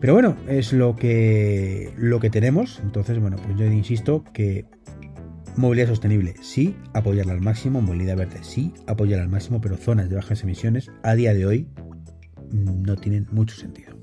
Pero 0.01 0.15
bueno, 0.15 0.37
es 0.47 0.73
lo 0.73 0.95
que 0.95 1.93
lo 1.97 2.21
que 2.21 2.31
tenemos. 2.31 2.81
Entonces, 2.83 3.19
bueno, 3.19 3.37
pues 3.37 3.59
yo 3.59 3.67
insisto 3.67 4.25
que 4.33 4.67
movilidad 5.57 5.89
sostenible, 5.89 6.35
sí, 6.41 6.77
apoyarla 6.95 7.33
al 7.33 7.41
máximo, 7.41 7.83
movilidad 7.83 8.17
verde, 8.17 8.39
sí, 8.43 8.73
apoyarla 8.87 9.25
al 9.25 9.31
máximo, 9.31 9.61
pero 9.61 9.77
zonas 9.77 10.09
de 10.09 10.15
bajas 10.15 10.43
emisiones 10.45 10.91
a 11.03 11.15
día 11.15 11.35
de 11.35 11.47
hoy 11.47 11.69
no 12.53 12.97
tienen 12.97 13.27
mucho 13.33 13.57
sentido. 13.57 13.98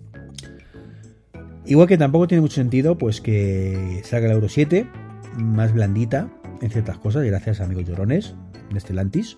Igual 1.68 1.88
que 1.88 1.98
tampoco 1.98 2.28
tiene 2.28 2.42
mucho 2.42 2.56
sentido, 2.56 2.98
pues 2.98 3.22
que 3.22 4.02
salga 4.04 4.28
el 4.28 4.34
Euro 4.34 4.50
7 4.50 4.88
más 5.38 5.74
blandita, 5.74 6.30
en 6.62 6.70
ciertas 6.70 6.98
cosas, 6.98 7.26
gracias 7.26 7.60
a 7.60 7.66
amigos 7.66 7.86
llorones 7.86 8.36
de 8.72 8.78
Estelantis. 8.78 9.38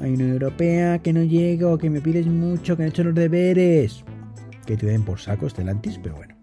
Hay 0.00 0.14
una 0.14 0.28
europea 0.28 1.00
que 1.00 1.12
no 1.12 1.22
llego, 1.24 1.76
que 1.76 1.90
me 1.90 2.00
pides 2.00 2.26
mucho, 2.26 2.76
que 2.76 2.84
han 2.84 2.90
hecho 2.90 3.02
los 3.02 3.14
deberes. 3.14 4.04
Que 4.64 4.76
te 4.76 4.86
den 4.86 5.02
por 5.02 5.18
saco 5.18 5.46
Estelantis, 5.46 5.98
pero 6.00 6.14
bueno. 6.14 6.36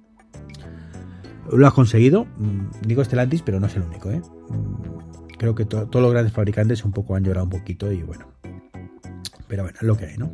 Lo 1.51 1.65
has 1.65 1.73
conseguido. 1.73 2.25
Mm, 2.37 2.87
digo 2.87 3.01
Estelantis, 3.01 3.41
pero 3.43 3.59
no 3.59 3.67
es 3.67 3.75
el 3.75 3.83
único, 3.83 4.11
¿eh? 4.11 4.21
Mm, 4.49 5.37
creo 5.37 5.55
que 5.55 5.63
todos 5.65 5.95
los 5.95 6.11
grandes 6.11 6.33
fabricantes 6.33 6.83
un 6.83 6.91
poco 6.91 7.15
han 7.15 7.23
llorado 7.23 7.45
un 7.45 7.51
poquito 7.51 7.91
y 7.91 8.03
bueno. 8.03 8.27
Pero 9.47 9.63
bueno, 9.63 9.77
es 9.79 9.87
lo 9.87 9.95
que 9.95 10.05
hay, 10.05 10.17
¿no? 10.17 10.31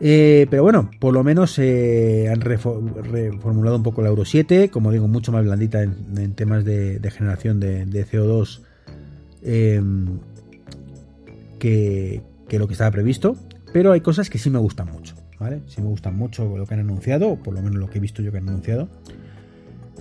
Eh, 0.00 0.46
pero 0.48 0.62
bueno, 0.62 0.90
por 1.00 1.12
lo 1.12 1.24
menos 1.24 1.58
eh, 1.58 2.28
han 2.30 2.40
reformulado 2.40 3.76
un 3.76 3.82
poco 3.82 4.02
la 4.02 4.08
Euro 4.08 4.24
7, 4.24 4.70
como 4.70 4.92
digo, 4.92 5.08
mucho 5.08 5.32
más 5.32 5.44
blandita 5.44 5.82
en, 5.82 6.34
temas 6.34 6.64
de, 6.64 7.00
generación 7.10 7.58
de, 7.58 8.06
CO2 8.06 8.60
em, 9.42 10.18
que, 11.58 12.22
que, 12.48 12.58
lo 12.58 12.68
que 12.68 12.72
estaba 12.74 12.90
previsto. 12.90 13.36
Pero 13.72 13.92
hay 13.92 14.00
cosas 14.00 14.30
que 14.30 14.38
sí 14.38 14.50
me 14.50 14.58
gustan 14.58 14.90
mucho, 14.90 15.14
¿vale? 15.38 15.62
Sí 15.66 15.82
me 15.82 15.88
gustan 15.88 16.16
mucho 16.16 16.56
lo 16.56 16.64
que 16.66 16.74
han 16.74 16.80
anunciado, 16.80 17.30
o 17.30 17.36
por 17.36 17.54
lo 17.54 17.60
menos 17.60 17.78
lo 17.78 17.90
que 17.90 17.98
he 17.98 18.00
visto 18.00 18.22
yo 18.22 18.30
que 18.30 18.38
han 18.38 18.48
anunciado. 18.48 18.88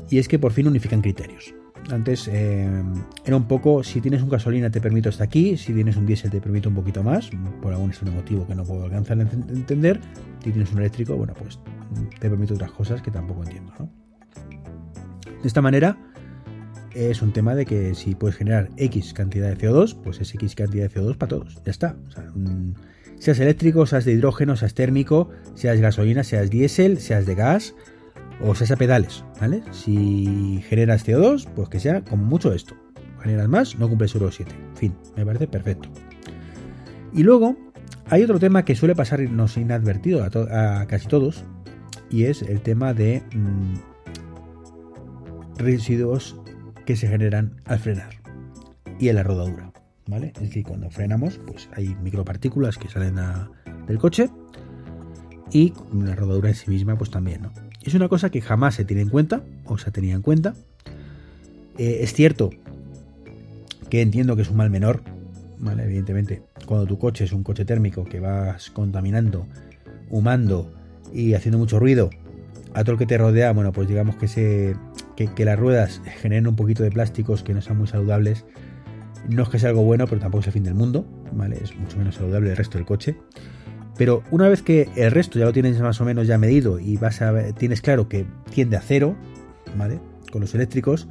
Y 0.10 0.20
es 0.20 0.28
que 0.28 0.40
por 0.40 0.54
fin 0.54 0.68
unifican 0.68 1.02
criterios. 1.02 1.54
Antes 1.92 2.28
eh, 2.28 2.84
era 3.26 3.38
un 3.38 3.48
poco, 3.48 3.84
si 3.84 4.02
tienes 4.02 4.22
un 4.22 4.30
gasolina 4.30 4.70
te 4.70 4.82
permito 4.82 5.10
hasta 5.10 5.24
aquí, 5.24 5.56
si 5.56 5.74
tienes 5.74 5.96
un 5.96 6.06
diésel 6.06 6.30
te 6.30 6.42
permito 6.42 6.70
un 6.70 6.76
poquito 6.76 7.02
más, 7.02 7.30
por 7.62 7.74
algún 7.74 7.94
motivo 8.14 8.46
que 8.46 8.56
no 8.56 8.64
puedo 8.66 8.84
alcanzar 8.84 9.20
a 9.20 9.22
entender. 9.22 10.02
Si 10.44 10.52
tienes 10.52 10.72
un 10.72 10.80
eléctrico, 10.80 11.16
bueno, 11.16 11.34
pues 11.34 11.60
te 12.20 12.30
permito 12.30 12.56
otras 12.56 12.72
cosas 12.72 13.02
que 13.02 13.12
tampoco 13.12 13.44
entiendo. 13.44 13.74
De 15.42 15.48
esta 15.48 15.62
manera, 15.62 15.98
es 16.94 17.22
un 17.22 17.32
tema 17.32 17.56
de 17.56 17.66
que 17.66 17.96
si 17.96 18.16
puedes 18.16 18.36
generar 18.36 18.70
X 18.78 19.14
cantidad 19.14 19.50
de 19.50 19.58
CO2, 19.58 19.96
pues 20.04 20.20
es 20.20 20.34
X 20.34 20.56
cantidad 20.56 20.90
de 20.90 21.00
CO2 21.00 21.18
para 21.18 21.30
todos. 21.30 21.62
Ya 21.64 21.72
está. 21.72 21.96
seas 23.20 23.40
eléctrico, 23.40 23.86
seas 23.86 24.04
de 24.04 24.14
hidrógeno, 24.14 24.56
seas 24.56 24.74
térmico, 24.74 25.30
seas 25.54 25.80
gasolina, 25.80 26.24
seas 26.24 26.50
diésel, 26.50 26.98
seas 26.98 27.26
de 27.26 27.36
gas, 27.36 27.76
o 28.44 28.56
sea, 28.56 28.76
a 28.76 28.78
pedales, 28.78 29.24
¿vale? 29.40 29.64
Si 29.72 30.64
generas 30.68 31.08
CO2, 31.08 31.48
pues 31.56 31.70
que 31.70 31.80
sea 31.80 32.02
como 32.02 32.24
mucho 32.24 32.54
esto. 32.54 32.76
Generas 33.22 33.48
más, 33.48 33.78
no 33.78 33.90
cumples 33.90 34.14
Euro 34.14 34.32
7. 34.32 34.52
En 34.52 34.78
fin, 34.78 34.96
me 35.16 35.26
parece 35.26 35.48
perfecto. 35.48 35.90
Y 37.14 37.24
luego, 37.24 37.56
hay 38.10 38.24
otro 38.24 38.40
tema 38.40 38.64
que 38.64 38.76
suele 38.76 38.96
pasarnos 38.96 39.58
inadvertido 39.58 40.24
a, 40.24 40.86
casi 40.88 41.08
todos, 41.08 41.44
y 42.10 42.26
es 42.26 42.42
el 42.42 42.62
tema 42.62 42.94
de 42.94 43.24
mm, 43.34 43.74
residuos 45.58 46.40
que 46.86 46.96
se 46.96 47.08
generan 47.08 47.62
al 47.66 47.80
frenar 47.80 48.22
y 49.00 49.10
en 49.10 49.16
la 49.16 49.24
rodadura, 49.24 49.72
¿vale? 50.08 50.32
Es 50.36 50.42
decir, 50.42 50.64
cuando 50.64 50.90
frenamos, 50.90 51.40
pues 51.46 51.70
hay 51.76 51.96
micropartículas 51.96 52.78
que 52.78 52.88
salen 52.88 53.20
del 53.88 53.98
coche 53.98 54.30
y 55.52 55.74
la 55.94 56.16
rodadura 56.16 56.50
en 56.50 56.56
sí 56.56 56.70
misma, 56.70 56.98
pues 56.98 57.12
también, 57.12 57.44
¿no? 57.44 57.52
Es 57.88 57.94
una 57.94 58.10
cosa 58.10 58.30
que 58.30 58.42
jamás 58.42 58.76
se 58.76 58.84
tiene 58.84 59.02
en 59.02 59.08
cuenta, 59.08 59.44
o 59.64 59.78
se 59.78 59.92
tenía 59.92 60.14
en 60.14 60.22
cuenta. 60.22 60.56
Eh, 61.78 62.00
es 62.02 62.12
cierto 62.12 62.50
que 63.90 64.02
entiendo 64.02 64.36
que 64.36 64.42
es 64.42 64.50
un 64.50 64.58
mal 64.58 64.70
menor, 64.70 65.04
¿vale? 65.58 65.86
Evidentemente, 65.86 66.42
cuando 66.66 66.86
tu 66.86 67.00
coche 67.00 67.24
es 67.24 67.32
un 67.32 67.44
coche 67.44 67.64
térmico 67.64 68.04
que 68.04 68.20
vas 68.20 68.72
contaminando, 68.72 69.48
humando 70.10 70.70
y 71.14 71.34
haciendo 71.34 71.60
mucho 71.60 71.80
ruido 71.80 72.10
a 72.74 72.84
todo 72.84 72.92
el 72.92 73.00
que 73.00 73.06
te 73.06 73.18
rodea, 73.18 73.54
bueno, 73.54 73.72
pues 73.72 73.88
digamos 73.88 74.18
que, 74.18 74.76
las 75.46 75.58
ruedas 75.58 76.02
generen 76.20 76.48
un 76.48 76.58
poquito 76.58 76.84
de 76.84 76.92
plásticos 76.92 77.42
que 77.42 77.54
no 77.54 77.62
sean 77.62 77.78
muy 77.78 77.88
saludables. 77.88 78.44
No 79.30 79.44
es 79.44 79.48
que 79.50 79.60
sea 79.60 79.70
algo 79.70 79.84
bueno, 79.84 80.08
pero 80.08 80.20
tampoco 80.20 80.42
es 80.42 80.48
el 80.48 80.54
fin 80.54 80.64
del 80.64 80.76
mundo, 80.76 81.06
¿vale? 81.32 81.58
Es 81.64 81.74
mucho 81.74 81.98
menos 81.98 82.16
saludable 82.16 82.50
el 82.50 82.58
resto 82.58 82.78
del 82.78 82.86
coche. 82.86 83.16
Pero 83.98 84.24
una 84.30 84.48
vez 84.48 84.62
que 84.62 84.90
el 84.96 85.12
resto 85.12 85.40
ya 85.40 85.46
lo 85.46 85.54
tienes 85.54 85.80
más 85.82 86.00
o 86.00 86.06
menos 86.06 86.28
ya 86.28 86.38
medido 86.38 86.80
y 86.80 86.98
vas 86.98 87.22
a 87.22 87.32
ver, 87.32 87.54
tienes 87.54 87.82
claro 87.82 88.08
que 88.08 88.26
tiende 88.52 88.78
a 88.78 88.82
cero, 88.82 89.16
¿vale? 89.76 90.00
Con 90.32 90.42
los 90.42 90.54
eléctricos, 90.54 91.08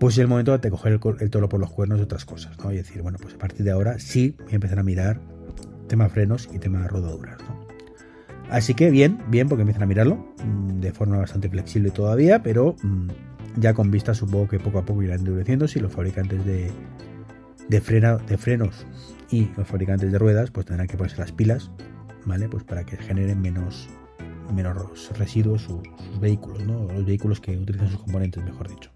pues 0.00 0.14
es 0.14 0.18
el 0.18 0.26
momento 0.28 0.56
de 0.56 0.70
coger 0.70 0.98
el, 1.20 1.30
toro 1.30 1.48
por 1.48 1.60
los 1.60 1.70
cuernos 1.70 1.98
de 1.98 2.04
otras 2.04 2.24
cosas, 2.24 2.58
¿no? 2.58 2.72
Y 2.72 2.76
decir, 2.76 3.02
bueno, 3.02 3.18
pues 3.20 3.34
a 3.34 3.38
partir 3.38 3.64
de 3.64 3.70
ahora 3.70 3.98
sí 3.98 4.34
voy 4.40 4.52
a 4.52 4.54
empezar 4.56 4.78
a 4.80 4.82
mirar 4.82 5.20
tema 5.86 6.08
frenos 6.08 6.48
y 6.52 6.58
tema 6.58 6.86
rodaduras, 6.88 7.38
¿no? 7.48 7.60
Así 8.50 8.74
que 8.74 8.90
bien, 8.90 9.18
bien, 9.28 9.48
porque 9.48 9.62
empiezan 9.62 9.84
a 9.84 9.86
mirarlo 9.86 10.34
mm, 10.44 10.80
de 10.80 10.92
forma 10.92 11.18
bastante 11.18 11.48
flexible 11.48 11.90
todavía, 11.90 12.42
pero 12.42 12.74
mm, 12.82 13.08
ya 13.60 13.74
con 13.74 13.92
vista 13.92 14.12
supongo 14.14 14.48
que 14.48 14.58
poco 14.58 14.80
a 14.80 14.84
poco 14.84 15.02
irán 15.04 15.20
endureciendo 15.20 15.68
si 15.68 15.78
los 15.78 15.92
fabricantes 15.92 16.44
de, 16.44 16.72
de 17.68 17.80
frenos 17.80 18.86
y 19.30 19.50
los 19.56 19.68
fabricantes 19.68 20.10
de 20.10 20.18
ruedas 20.18 20.50
pues 20.50 20.66
tendrán 20.66 20.88
que 20.88 20.96
ponerse 20.96 21.18
las 21.18 21.30
pilas 21.30 21.70
Pues 22.50 22.64
para 22.64 22.84
que 22.84 22.96
generen 22.96 23.40
menos, 23.40 23.88
menos 24.54 25.10
residuos 25.18 25.62
sus, 25.62 25.80
vehículos, 26.20 26.64
¿no? 26.64 26.86
Los 26.92 27.04
vehículos 27.04 27.40
que 27.40 27.56
utilizan 27.56 27.88
sus 27.88 28.00
componentes, 28.00 28.42
mejor 28.44 28.68
dicho. 28.68 28.90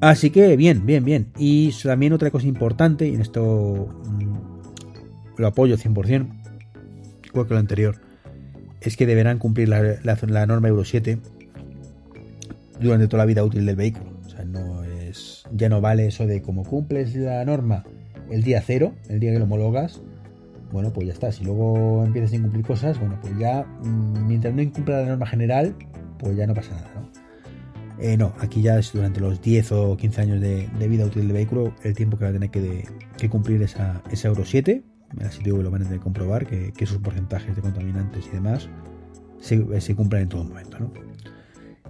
Así 0.00 0.30
que 0.30 0.56
bien, 0.56 0.84
bien, 0.84 1.04
bien. 1.04 1.28
Y 1.38 1.72
también 1.82 2.12
otra 2.12 2.30
cosa 2.30 2.46
importante, 2.46 3.08
y 3.08 3.14
en 3.14 3.20
esto 3.20 3.88
mm, 4.04 5.40
lo 5.40 5.46
apoyo 5.46 5.76
100%, 5.76 6.28
igual 7.24 7.46
que 7.46 7.54
lo 7.54 7.60
anterior, 7.60 7.96
es 8.80 8.96
que 8.96 9.06
deberán 9.06 9.38
cumplir 9.38 9.68
la, 9.68 10.46
norma 10.46 10.68
Euro 10.68 10.84
7 10.84 11.18
durante 12.80 13.06
toda 13.06 13.22
la 13.22 13.26
vida 13.26 13.44
útil 13.44 13.64
del 13.64 13.76
vehículo. 13.76 14.10
O 14.26 14.28
sea, 14.28 14.44
no 14.44 14.82
es, 14.82 15.44
ya 15.52 15.68
no 15.68 15.80
vale 15.80 16.08
eso 16.08 16.26
de 16.26 16.42
como 16.42 16.64
cumples 16.64 17.14
la 17.14 17.44
norma 17.44 17.84
el 18.30 18.42
día 18.42 18.62
cero, 18.64 18.94
el 19.08 19.20
día 19.20 19.32
que 19.32 19.38
lo 19.38 19.44
homologas, 19.44 20.00
bueno, 20.72 20.92
pues 20.92 21.06
ya 21.06 21.12
está. 21.12 21.32
Si 21.32 21.44
luego 21.44 22.04
empiezas 22.04 22.32
a 22.32 22.36
incumplir 22.36 22.64
cosas, 22.64 22.98
bueno, 22.98 23.18
pues 23.20 23.36
ya, 23.38 23.64
mm, 23.82 24.26
mientras 24.26 24.54
no 24.54 24.62
incumpla 24.62 25.00
la 25.00 25.08
norma 25.08 25.26
general, 25.26 25.74
pues 26.18 26.36
ya 26.36 26.46
no 26.46 26.54
pasa 26.54 26.74
nada, 26.74 26.90
¿no? 26.94 27.06
Eh, 27.98 28.16
no, 28.16 28.34
aquí 28.40 28.60
ya 28.60 28.78
es 28.78 28.92
durante 28.92 29.20
los 29.20 29.40
10 29.40 29.72
o 29.72 29.96
15 29.96 30.20
años 30.20 30.40
de, 30.40 30.68
vida 30.86 31.06
útil 31.06 31.22
del 31.22 31.32
vehículo 31.32 31.74
el 31.82 31.94
tiempo 31.94 32.18
que 32.18 32.24
va 32.24 32.30
a 32.30 32.32
tener 32.34 32.50
que, 32.50 33.28
cumplir 33.30 33.62
esa, 33.62 34.02
Euro 34.24 34.44
7. 34.44 34.82
Así 35.24 35.42
digo 35.42 35.56
que 35.56 35.62
lo 35.62 35.70
van 35.70 35.82
a 35.82 35.84
tener 35.84 36.00
que 36.00 36.04
comprobar, 36.04 36.46
que, 36.46 36.72
esos 36.78 36.98
porcentajes 36.98 37.56
de 37.56 37.62
contaminantes 37.62 38.26
y 38.26 38.30
demás 38.30 38.68
se, 39.38 39.80
se 39.80 39.94
cumplan 39.94 40.22
en 40.22 40.28
todo 40.28 40.44
momento, 40.44 40.78
¿no? 40.78 40.90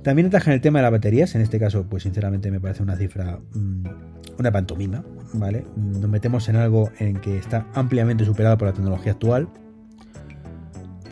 También 0.07 0.29
atajan 0.29 0.55
el 0.55 0.61
tema 0.61 0.79
de 0.79 0.85
las 0.85 0.93
baterías. 0.93 1.35
En 1.35 1.41
este 1.41 1.59
caso, 1.59 1.89
pues 1.89 2.05
sinceramente 2.05 2.49
me 2.53 2.61
parece 2.61 2.81
una 2.81 2.95
cifra, 2.95 3.41
mm, 3.55 3.83
una 4.39 4.53
pantomima, 4.53 5.05
¿vale? 5.33 5.65
Nos 5.75 6.09
metemos 6.09 6.49
en 6.49 6.55
algo 6.55 6.93
en 7.01 7.17
que 7.17 7.37
está 7.37 7.67
ampliamente 7.75 8.25
superado 8.25 8.57
por 8.57 8.69
la 8.69 8.73
tecnología 8.73 9.11
actual. 9.11 9.49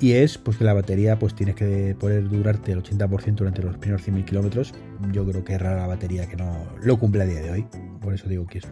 Y 0.01 0.13
es 0.13 0.39
pues 0.39 0.59
que 0.59 0.63
la 0.63 0.75
batería 0.75 1.19
pues 1.19 1.35
tienes 1.35 1.57
que 1.57 1.97
poder 1.99 2.29
durarte 2.29 2.71
el 2.71 2.85
80% 2.85 3.35
durante 3.35 3.63
los 3.63 3.77
primeros 3.79 4.07
100.000 4.07 4.25
kilómetros. 4.27 4.73
Yo 5.11 5.27
creo 5.27 5.43
que 5.43 5.55
es 5.55 5.61
rara 5.61 5.81
la 5.81 5.89
batería 5.89 6.29
que 6.29 6.37
no 6.37 6.65
lo 6.81 6.97
cumple 6.97 7.25
a 7.25 7.27
día 7.27 7.43
de 7.43 7.51
hoy. 7.51 7.67
Por 8.01 8.15
eso 8.15 8.29
digo 8.29 8.47
que 8.47 8.59
es 8.59 8.69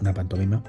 una, 0.00 0.14
pantomima. 0.14 0.64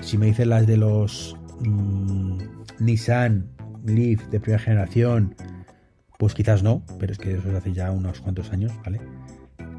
Si 0.00 0.18
me 0.18 0.26
dicen 0.26 0.50
las 0.50 0.66
de 0.66 0.76
los 0.76 1.34
mm, 1.60 2.40
Nissan 2.78 3.46
Leaf 3.86 4.28
de 4.28 4.38
primera 4.38 4.62
generación, 4.62 5.34
pues 6.20 6.34
quizás 6.34 6.62
no, 6.62 6.82
pero 6.98 7.12
es 7.12 7.18
que 7.18 7.32
eso 7.32 7.48
es 7.48 7.54
hace 7.54 7.72
ya 7.72 7.90
unos 7.90 8.20
cuantos 8.20 8.52
años, 8.52 8.72
¿vale? 8.84 9.00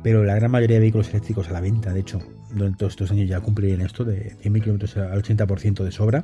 Pero 0.01 0.23
la 0.23 0.33
gran 0.33 0.49
mayoría 0.49 0.77
de 0.77 0.81
vehículos 0.81 1.09
eléctricos 1.09 1.47
a 1.49 1.51
la 1.51 1.61
venta, 1.61 1.93
de 1.93 1.99
hecho, 1.99 2.19
durante 2.51 2.79
todos 2.79 2.93
estos 2.93 3.11
años 3.11 3.29
ya 3.29 3.39
cumplirían 3.41 3.81
esto 3.81 4.03
de 4.03 4.35
100.000 4.37 4.61
kilómetros 4.61 4.97
al 4.97 5.21
80% 5.21 5.83
de 5.83 5.91
sobra 5.91 6.23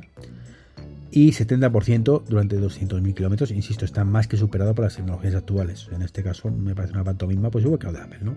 y 1.12 1.30
70% 1.30 2.24
durante 2.24 2.60
200.000 2.60 3.14
kilómetros. 3.14 3.52
Insisto, 3.52 3.84
está 3.84 4.04
más 4.04 4.26
que 4.26 4.36
superado 4.36 4.74
por 4.74 4.86
las 4.86 4.96
tecnologías 4.96 5.36
actuales. 5.36 5.88
En 5.92 6.02
este 6.02 6.24
caso, 6.24 6.50
me 6.50 6.74
parece 6.74 6.94
una 6.94 7.04
pantomima, 7.04 7.52
pues 7.52 7.64
igual 7.64 7.78
que 7.78 7.86
de 7.86 8.00
Apple, 8.00 8.18
¿no? 8.22 8.34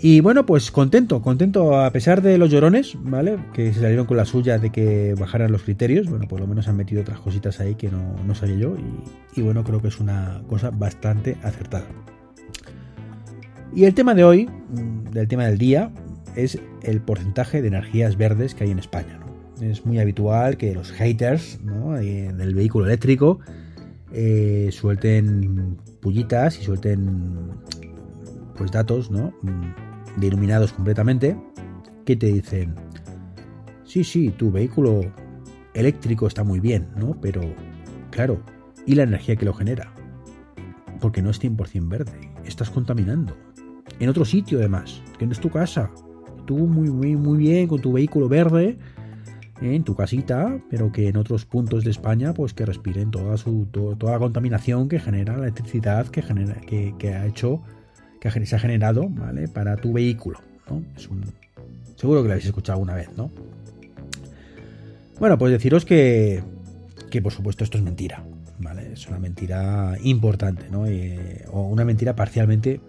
Y 0.00 0.20
bueno, 0.20 0.46
pues 0.46 0.70
contento, 0.70 1.20
contento 1.22 1.80
a 1.80 1.90
pesar 1.90 2.22
de 2.22 2.38
los 2.38 2.50
llorones, 2.50 2.96
¿vale? 3.02 3.36
Que 3.52 3.72
se 3.72 3.80
salieron 3.80 4.06
con 4.06 4.16
la 4.16 4.24
suya 4.24 4.58
de 4.58 4.70
que 4.70 5.14
bajaran 5.18 5.50
los 5.50 5.62
criterios. 5.62 6.08
Bueno, 6.08 6.28
por 6.28 6.38
lo 6.38 6.46
menos 6.46 6.68
han 6.68 6.76
metido 6.76 7.02
otras 7.02 7.18
cositas 7.18 7.58
ahí 7.58 7.74
que 7.74 7.90
no, 7.90 8.14
no 8.24 8.34
sabía 8.36 8.56
yo. 8.56 8.76
Y, 9.34 9.42
bueno, 9.42 9.64
creo 9.64 9.82
que 9.82 9.88
es 9.88 9.98
una 9.98 10.42
cosa 10.46 10.70
bastante 10.70 11.36
acertada. 11.42 11.86
Y 13.74 13.84
el 13.84 13.94
tema 13.94 14.14
de 14.14 14.22
hoy, 14.22 14.46
mm, 14.46 15.10
del 15.10 15.26
tema 15.26 15.46
del 15.46 15.58
día, 15.58 15.90
es 16.36 16.60
el 16.82 17.00
porcentaje 17.00 17.60
de 17.60 17.68
energías 17.68 18.16
verdes 18.16 18.54
que 18.54 18.64
hay 18.64 18.70
en 18.70 18.78
España. 18.78 19.18
Es 19.60 19.84
muy 19.84 19.98
habitual 19.98 20.56
que 20.56 20.74
los 20.74 20.92
haters 20.92 21.58
del 21.64 22.54
vehículo 22.54 22.86
eléctrico 22.86 23.40
eh, 24.12 24.68
suelten 24.70 25.76
pullitas 26.00 26.60
y 26.60 26.62
suelten 26.62 27.50
pues 28.56 28.70
datos 28.70 29.10
¿no? 29.10 29.32
De 30.18 30.26
iluminados 30.26 30.72
completamente 30.72 31.36
que 32.04 32.16
te 32.16 32.26
dicen, 32.26 32.74
sí, 33.84 34.04
sí, 34.04 34.30
tu 34.30 34.50
vehículo 34.50 35.00
eléctrico 35.74 36.26
está 36.26 36.44
muy 36.44 36.60
bien, 36.60 36.88
¿no? 36.96 37.20
Pero, 37.20 37.42
claro, 38.10 38.42
¿y 38.86 38.94
la 38.94 39.04
energía 39.04 39.36
que 39.36 39.44
lo 39.44 39.54
genera? 39.54 39.92
Porque 41.00 41.22
no 41.22 41.30
es 41.30 41.40
100% 41.40 41.88
verde, 41.88 42.32
estás 42.44 42.70
contaminando 42.70 43.36
en 44.00 44.08
otro 44.08 44.24
sitio 44.24 44.58
además, 44.58 45.02
que 45.18 45.26
no 45.26 45.32
es 45.32 45.40
tu 45.40 45.50
casa. 45.50 45.90
Tú 46.46 46.56
muy, 46.56 46.90
muy, 46.90 47.16
muy 47.16 47.38
bien 47.38 47.68
con 47.68 47.80
tu 47.80 47.92
vehículo 47.92 48.28
verde 48.28 48.78
¿eh? 49.60 49.74
en 49.74 49.82
tu 49.84 49.94
casita, 49.94 50.60
pero 50.70 50.92
que 50.92 51.08
en 51.08 51.16
otros 51.16 51.44
puntos 51.44 51.84
de 51.84 51.90
España, 51.90 52.32
pues 52.32 52.54
que 52.54 52.64
respiren 52.64 53.10
toda 53.10 53.36
su 53.36 53.66
toda 53.66 54.12
la 54.12 54.18
contaminación 54.18 54.88
que 54.88 55.00
genera 55.00 55.36
la 55.36 55.44
electricidad 55.44 56.06
que 56.06 56.22
genera, 56.22 56.54
que, 56.60 57.14
ha 57.14 57.26
hecho, 57.26 57.62
que 58.20 58.46
se 58.46 58.56
ha 58.56 58.58
generado, 58.58 59.08
¿vale? 59.08 59.48
Para 59.48 59.76
tu 59.76 59.92
vehículo, 59.92 60.40
¿no? 60.68 60.82
Seguro 61.96 62.22
que 62.22 62.28
lo 62.28 62.32
habéis 62.32 62.46
escuchado 62.46 62.76
alguna 62.76 62.94
vez, 62.94 63.08
¿no? 63.16 63.30
Bueno, 65.18 65.36
pues 65.36 65.50
deciros 65.50 65.84
que, 65.84 66.42
que 67.10 67.20
por 67.20 67.32
supuesto 67.32 67.64
esto 67.64 67.76
es 67.78 67.84
mentira, 67.84 68.24
¿vale? 68.58 68.92
Es 68.92 69.08
una 69.08 69.18
mentira 69.18 69.96
importante, 70.02 70.66
¿no? 70.70 70.86
Eh, 70.86 71.44
o 71.50 71.62
una 71.62 71.84
mentira 71.84 72.14
parcialmente 72.14 72.80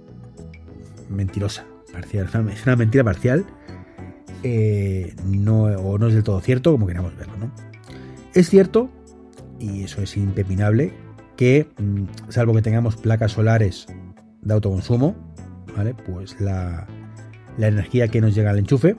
mentirosa, 1.10 1.66
parcial, 1.92 2.30
es 2.54 2.66
una 2.66 2.76
mentira 2.76 3.04
parcial, 3.04 3.46
eh, 4.44 5.16
no, 5.26 5.64
o 5.64 5.98
no 5.98 6.08
es 6.08 6.14
del 6.14 6.24
todo 6.24 6.40
cierto, 6.42 6.72
como 6.72 6.86
queramos 6.86 7.16
verlo, 7.18 7.38
¿no? 7.38 7.52
Es 8.36 8.50
cierto, 8.50 8.90
y 9.60 9.84
eso 9.84 10.02
es 10.02 10.16
impepinable, 10.16 10.94
que 11.36 11.68
mm, 11.78 12.30
salvo 12.30 12.54
que 12.54 12.62
tengamos 12.62 12.96
placas 12.96 13.32
solares 13.32 13.88
de 14.42 14.54
autoconsumo, 14.54 15.16
¿vale? 15.76 15.94
Pues 15.94 16.40
la, 16.40 16.88
energía 17.58 18.08
que 18.08 18.22
nos 18.22 18.34
llega 18.36 18.52
al 18.52 18.60
enchufe, 18.60 18.96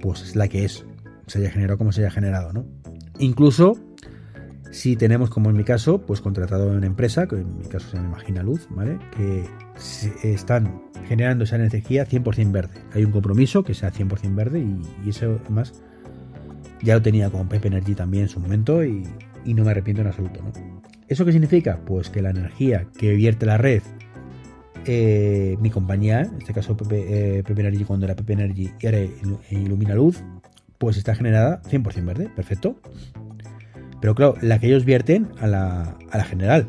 pues 0.00 0.22
es 0.22 0.36
la 0.36 0.48
que 0.48 0.64
es, 0.64 0.84
se 1.26 1.38
haya 1.38 1.50
generado 1.50 1.78
como 1.78 1.92
se 1.92 2.00
haya 2.00 2.10
generado, 2.10 2.52
¿no? 2.52 2.66
Incluso 3.18 3.76
si 4.72 4.96
tenemos, 4.96 5.30
como 5.30 5.50
en 5.50 5.56
mi 5.56 5.64
caso, 5.64 6.02
pues 6.04 6.20
contratado 6.20 6.70
en 6.70 6.78
una 6.78 6.86
empresa, 6.86 7.26
que 7.26 7.36
en 7.36 7.58
mi 7.58 7.64
caso 7.66 7.88
se 7.88 7.96
llama 7.96 8.08
Imagina 8.10 8.42
Luz, 8.42 8.66
¿vale? 8.70 8.98
Que 9.16 9.44
están 10.22 10.82
generando 11.06 11.44
esa 11.44 11.56
energía 11.56 12.06
100% 12.06 12.52
verde. 12.52 12.80
Hay 12.92 13.04
un 13.04 13.12
compromiso 13.12 13.62
que 13.62 13.74
sea 13.74 13.92
100% 13.92 14.34
verde 14.34 14.60
y, 15.04 15.08
eso 15.08 15.38
además 15.44 15.72
ya 16.82 16.94
lo 16.94 17.02
tenía 17.02 17.30
con 17.30 17.48
Pepe 17.48 17.68
Energy 17.68 17.94
también 17.94 18.24
en 18.24 18.28
su 18.28 18.40
momento 18.40 18.84
y, 18.84 19.04
no 19.46 19.64
me 19.64 19.70
arrepiento 19.70 20.02
en 20.02 20.08
absoluto, 20.08 20.42
¿no? 20.42 20.52
¿Eso 21.08 21.24
qué 21.24 21.30
significa? 21.30 21.80
Pues 21.86 22.10
que 22.10 22.20
la 22.20 22.30
energía 22.30 22.88
que 22.98 23.14
vierte 23.14 23.46
la 23.46 23.58
red 23.58 23.82
eh, 24.86 25.56
mi 25.60 25.70
compañía, 25.70 26.22
en 26.22 26.38
este 26.38 26.52
caso 26.52 26.76
Pepe, 26.76 27.38
eh, 27.38 27.44
Energy 27.46 27.84
cuando 27.84 28.06
era 28.06 28.14
Pepe 28.14 28.34
Energy 28.34 28.70
y 28.80 28.86
ahora 28.86 29.00
Ilumina 29.50 29.94
Luz, 29.94 30.22
pues 30.78 30.96
está 30.96 31.14
generada 31.14 31.62
100% 31.62 32.04
verde, 32.04 32.28
perfecto. 32.34 32.80
Pero 34.00 34.14
claro, 34.14 34.34
la 34.42 34.58
que 34.58 34.68
ellos 34.68 34.84
vierten 34.84 35.28
a 35.38 35.46
la, 35.46 36.24
general, 36.24 36.68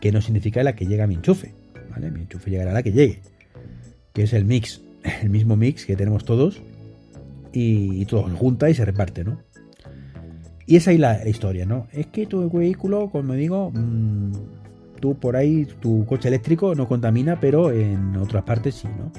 que 0.00 0.12
no 0.12 0.20
significa 0.20 0.62
la 0.62 0.74
que 0.74 0.86
llega 0.86 1.04
a 1.04 1.06
mi 1.06 1.14
enchufe, 1.14 1.54
¿vale? 1.90 2.10
Mi 2.10 2.22
enchufe 2.22 2.50
llegará 2.50 2.70
a 2.70 2.74
la 2.74 2.82
que 2.82 2.92
llegue, 2.92 3.20
que 4.12 4.22
es 4.22 4.32
el 4.32 4.44
mix, 4.44 4.80
el 5.22 5.30
mismo 5.30 5.56
mix 5.56 5.84
que 5.86 5.96
tenemos 5.96 6.24
todos 6.24 6.60
y, 7.52 8.04
todo 8.06 8.28
se 8.28 8.34
junta 8.36 8.70
y 8.70 8.74
se 8.74 8.84
reparte, 8.84 9.24
¿no? 9.24 9.40
Y 10.66 10.76
esa 10.76 10.90
es 10.90 10.98
la 10.98 11.28
historia, 11.28 11.64
¿no? 11.64 11.86
Es 11.92 12.08
que 12.08 12.26
tu 12.26 12.50
vehículo, 12.50 13.08
como 13.10 13.34
digo, 13.34 13.70
mm, 13.70 14.32
por 15.14 15.36
ahí, 15.36 15.66
tu 15.80 16.04
coche 16.06 16.28
eléctrico 16.28 16.74
no 16.74 16.88
contamina, 16.88 17.40
pero 17.40 17.70
en 17.70 18.16
otras 18.16 18.44
partes 18.44 18.76
sí, 18.76 18.88
¿no? 18.88 19.10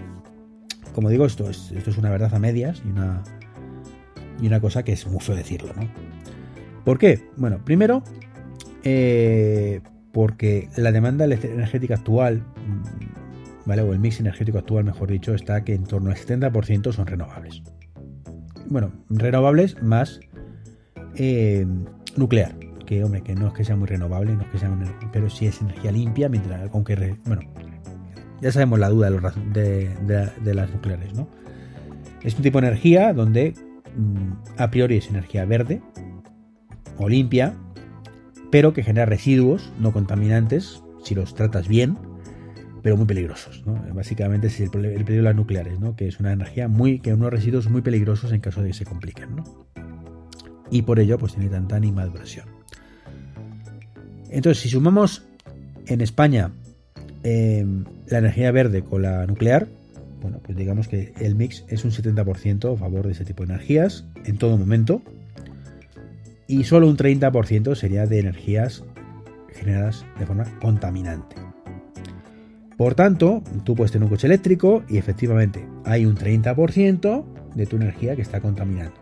Como 0.93 1.09
digo, 1.09 1.25
esto 1.25 1.49
es, 1.49 1.71
esto 1.71 1.89
es 1.89 1.97
una 1.97 2.09
verdad 2.09 2.33
a 2.33 2.39
medias 2.39 2.81
y 2.85 2.89
una, 2.89 3.23
y 4.41 4.47
una 4.47 4.59
cosa 4.59 4.83
que 4.83 4.93
es 4.93 5.07
mucho 5.07 5.35
decirlo, 5.35 5.73
¿no? 5.75 5.87
¿Por 6.83 6.97
qué? 6.97 7.21
Bueno, 7.35 7.59
primero, 7.63 8.03
eh, 8.83 9.81
porque 10.11 10.69
la 10.77 10.91
demanda 10.91 11.25
energética 11.25 11.95
actual, 11.95 12.43
¿vale? 13.65 13.81
O 13.81 13.93
el 13.93 13.99
mix 13.99 14.19
energético 14.19 14.57
actual, 14.57 14.85
mejor 14.85 15.11
dicho, 15.11 15.35
está 15.35 15.63
que 15.63 15.73
en 15.73 15.83
torno 15.83 16.09
al 16.09 16.15
70% 16.15 16.91
son 16.93 17.05
renovables. 17.05 17.61
Bueno, 18.69 18.91
renovables 19.09 19.81
más 19.81 20.19
eh, 21.15 21.65
nuclear, 22.15 22.55
que 22.87 23.03
hombre, 23.03 23.21
que 23.21 23.35
no 23.35 23.47
es 23.47 23.53
que 23.53 23.63
sea 23.63 23.75
muy 23.75 23.87
renovable, 23.87 24.33
no 24.33 24.41
es 24.41 24.47
que 24.47 24.57
sea 24.57 24.71
pero 25.11 25.29
sí 25.29 25.45
es 25.45 25.61
energía 25.61 25.91
limpia, 25.91 26.29
mientras, 26.29 26.71
aunque, 26.73 27.15
bueno, 27.25 27.41
ya 28.41 28.51
sabemos 28.51 28.79
la 28.79 28.89
duda 28.89 29.11
de, 29.53 29.89
de 30.43 30.53
las 30.55 30.71
nucleares, 30.71 31.13
¿no? 31.13 31.27
Es 32.23 32.35
un 32.35 32.41
tipo 32.41 32.59
de 32.59 32.67
energía 32.67 33.13
donde 33.13 33.53
mm, 33.95 34.59
a 34.59 34.71
priori 34.71 34.97
es 34.97 35.09
energía 35.09 35.45
verde, 35.45 35.81
o 36.97 37.07
limpia, 37.07 37.53
pero 38.51 38.73
que 38.73 38.83
genera 38.83 39.05
residuos 39.05 39.71
no 39.79 39.91
contaminantes 39.91 40.81
si 41.03 41.13
los 41.13 41.35
tratas 41.35 41.67
bien, 41.67 41.97
pero 42.81 42.97
muy 42.97 43.05
peligrosos. 43.05 43.63
Básicamente 43.93 44.47
es 44.47 44.59
el, 44.59 44.69
peligro 44.69 45.03
de 45.05 45.21
las 45.21 45.35
nucleares, 45.35 45.79
¿no? 45.79 45.95
que 45.95 46.07
es 46.07 46.19
una 46.19 46.31
energía 46.31 46.67
muy, 46.67 46.99
que 46.99 47.13
unos 47.13 47.31
residuos 47.31 47.69
muy 47.69 47.81
peligrosos 47.81 48.31
en 48.31 48.39
caso 48.39 48.61
de 48.61 48.69
que 48.69 48.73
se 48.73 48.85
compliquen. 48.85 49.29
Y 50.71 50.83
por 50.83 50.99
ello 50.99 51.17
pues 51.17 51.33
tiene 51.33 51.49
tanta 51.49 51.75
animadversión. 51.75 52.56
Entonces, 54.29 54.61
si 54.61 54.69
sumamos 54.69 55.23
en 55.85 56.01
España 56.01 56.51
em, 57.23 57.85
la 58.07 58.19
energía 58.19 58.51
verde 58.51 58.83
con 58.83 59.01
la 59.01 59.25
nuclear, 59.25 59.67
bueno, 60.21 60.39
pues 60.43 60.57
digamos 60.57 60.87
que 60.87 61.13
el 61.19 61.35
mix 61.35 61.63
es 61.67 61.85
un 61.85 61.91
70% 61.91 62.73
a 62.73 62.77
favor 62.77 63.05
de 63.05 63.13
ese 63.13 63.25
tipo 63.25 63.45
de 63.45 63.53
energías 63.53 64.05
en 64.25 64.37
todo 64.37 64.57
momento, 64.57 65.01
y 66.47 66.63
solo 66.63 66.87
un 66.87 66.97
30% 66.97 67.75
sería 67.75 68.05
de 68.05 68.19
energías 68.19 68.83
generadas 69.53 70.05
de 70.17 70.25
forma 70.25 70.45
contaminante. 70.59 71.35
Por 72.77 72.93
tanto, 72.93 73.43
tú 73.63 73.75
puedes 73.75 73.91
tener 73.91 74.03
un 74.03 74.09
coche 74.09 74.27
eléctrico 74.27 74.83
y 74.87 74.97
efectivamente 74.97 75.67
hay 75.83 76.05
un 76.05 76.15
30% 76.15 77.25
de 77.55 77.65
tu 77.65 77.75
energía 77.75 78.15
que 78.15 78.21
está 78.21 78.39
contaminando. 78.39 78.95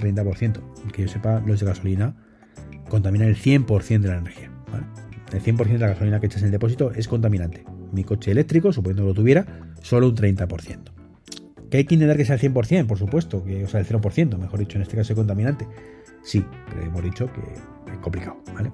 30%. 0.00 0.60
Que 0.92 1.02
yo 1.02 1.08
sepa, 1.08 1.42
los 1.44 1.60
de 1.60 1.66
gasolina 1.66 2.16
contaminan 2.88 3.28
el 3.28 3.36
100% 3.36 4.00
de 4.00 4.08
la 4.08 4.18
energía. 4.18 4.50
El 5.32 5.42
100% 5.42 5.66
de 5.66 5.78
la 5.78 5.88
gasolina 5.88 6.20
que 6.20 6.26
echas 6.26 6.42
en 6.42 6.46
el 6.46 6.52
depósito 6.52 6.90
es 6.92 7.06
contaminante. 7.06 7.64
Mi 7.92 8.04
coche 8.04 8.30
eléctrico, 8.30 8.72
suponiendo 8.72 9.02
que 9.02 9.08
lo 9.08 9.14
tuviera, 9.14 9.46
solo 9.82 10.08
un 10.08 10.16
30%. 10.16 10.78
Que 11.70 11.76
hay 11.76 11.84
que 11.84 11.94
intentar 11.94 12.16
que 12.16 12.24
sea 12.24 12.36
el 12.36 12.40
100%, 12.40 12.86
por 12.86 12.98
supuesto, 12.98 13.44
que, 13.44 13.64
o 13.64 13.68
sea, 13.68 13.80
el 13.80 13.86
0%, 13.86 14.38
mejor 14.38 14.58
dicho, 14.58 14.78
en 14.78 14.82
este 14.82 14.96
caso 14.96 15.12
es 15.12 15.16
contaminante. 15.16 15.66
Sí, 16.22 16.44
pero 16.70 16.82
hemos 16.82 17.02
dicho 17.02 17.30
que 17.32 17.40
es 17.92 17.98
complicado, 17.98 18.38
¿vale? 18.54 18.72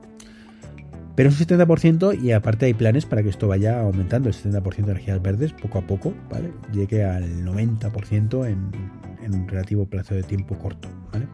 Pero 1.17 1.29
es 1.29 1.41
un 1.41 1.47
70% 1.47 2.21
y 2.21 2.33
aparte 2.33 2.67
hay 2.67 2.75
planes 2.75 3.07
para 3.07 3.23
que 3.23 3.29
esto 3.29 3.47
vaya 3.49 3.81
aumentando, 3.81 4.29
el 4.29 4.35
70% 4.35 4.77
de 4.77 4.83
energías 4.83 5.23
verdes 5.23 5.53
poco 5.53 5.79
a 5.79 5.87
poco, 5.87 6.15
¿vale? 6.31 6.53
Llegue 6.73 7.05
al 7.05 7.45
90% 7.45 8.47
en, 8.47 8.71
en 9.23 9.35
un 9.35 9.49
relativo 9.49 9.87
plazo 9.87 10.15
de 10.15 10.23
tiempo 10.23 10.57
corto, 10.59 10.89
¿vale? 11.13 11.27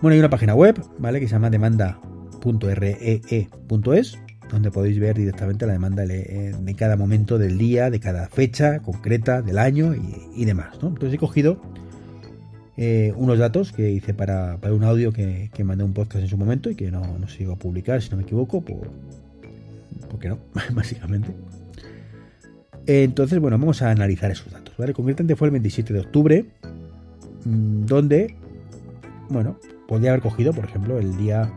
Bueno, 0.00 0.14
hay 0.14 0.18
una 0.18 0.30
página 0.30 0.54
web, 0.54 0.82
¿vale? 0.98 1.20
Que 1.20 1.26
se 1.26 1.32
llama 1.32 1.50
demanda.ree.es, 1.50 4.18
donde 4.50 4.70
podéis 4.70 4.98
ver 4.98 5.16
directamente 5.16 5.66
la 5.66 5.72
demanda 5.72 6.04
de 6.04 6.74
cada 6.76 6.96
momento 6.96 7.38
del 7.38 7.56
día, 7.58 7.90
de 7.90 8.00
cada 8.00 8.28
fecha 8.28 8.80
concreta 8.80 9.42
del 9.42 9.58
año 9.58 9.94
y, 9.94 10.44
demás, 10.44 10.82
¿no? 10.82 10.88
Entonces 10.88 11.14
he 11.14 11.18
cogido 11.18 11.60
eh, 12.76 13.12
unos 13.16 13.38
datos 13.38 13.72
que 13.72 13.90
hice 13.90 14.12
para, 14.14 14.58
un 14.70 14.84
audio 14.84 15.12
que, 15.12 15.50
mandé 15.64 15.84
un 15.84 15.94
podcast 15.94 16.24
en 16.24 16.28
su 16.28 16.36
momento 16.36 16.70
y 16.70 16.74
que 16.74 16.90
no, 16.90 17.18
no 17.18 17.28
se 17.28 17.38
llegó 17.38 17.52
a 17.54 17.56
publicar, 17.56 18.02
si 18.02 18.10
no 18.10 18.16
me 18.16 18.24
equivoco, 18.24 18.60
por, 18.60 18.90
porque 20.10 20.28
no, 20.28 20.38
básicamente. 20.72 21.30
Entonces, 22.86 23.38
bueno, 23.38 23.58
vamos 23.58 23.82
a 23.82 23.90
analizar 23.90 24.30
esos 24.30 24.52
datos. 24.52 24.76
¿vale? 24.76 24.92
Concretamente 24.92 25.36
fue 25.36 25.48
el 25.48 25.52
27 25.52 25.92
de 25.92 26.00
octubre, 26.00 26.44
mm, 27.44 27.86
donde, 27.86 28.34
bueno, 29.28 29.58
podría 29.88 30.10
haber 30.10 30.22
cogido, 30.22 30.52
por 30.52 30.64
ejemplo, 30.64 30.98
el 30.98 31.16
día 31.16 31.52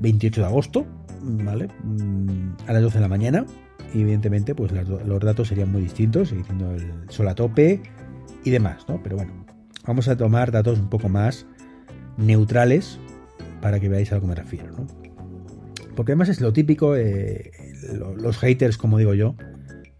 28 0.00 0.40
de 0.40 0.46
agosto, 0.46 0.86
¿vale? 1.22 1.68
Mm, 1.84 2.52
a 2.66 2.72
las 2.72 2.82
12 2.82 2.98
de 2.98 3.02
la 3.02 3.08
mañana. 3.08 3.46
Y 3.92 4.02
evidentemente, 4.02 4.54
pues 4.54 4.72
los 4.72 5.20
datos 5.20 5.48
serían 5.48 5.72
muy 5.72 5.82
distintos, 5.82 6.30
diciendo 6.30 6.72
el 6.72 6.92
sol 7.08 7.26
a 7.28 7.34
tope 7.34 7.82
y 8.44 8.50
demás, 8.50 8.84
¿no? 8.88 9.02
Pero 9.02 9.16
bueno, 9.16 9.32
vamos 9.84 10.06
a 10.08 10.16
tomar 10.16 10.52
datos 10.52 10.78
un 10.78 10.88
poco 10.88 11.08
más 11.08 11.46
neutrales 12.16 12.98
para 13.60 13.80
que 13.80 13.88
veáis 13.88 14.12
a 14.12 14.16
lo 14.16 14.20
que 14.22 14.26
me 14.28 14.34
refiero. 14.34 14.70
¿no? 14.72 14.86
Porque 15.96 16.12
además 16.12 16.28
es 16.28 16.40
lo 16.40 16.52
típico, 16.52 16.96
eh, 16.96 17.50
los 18.16 18.38
haters, 18.38 18.78
como 18.78 18.98
digo 18.98 19.14
yo, 19.14 19.34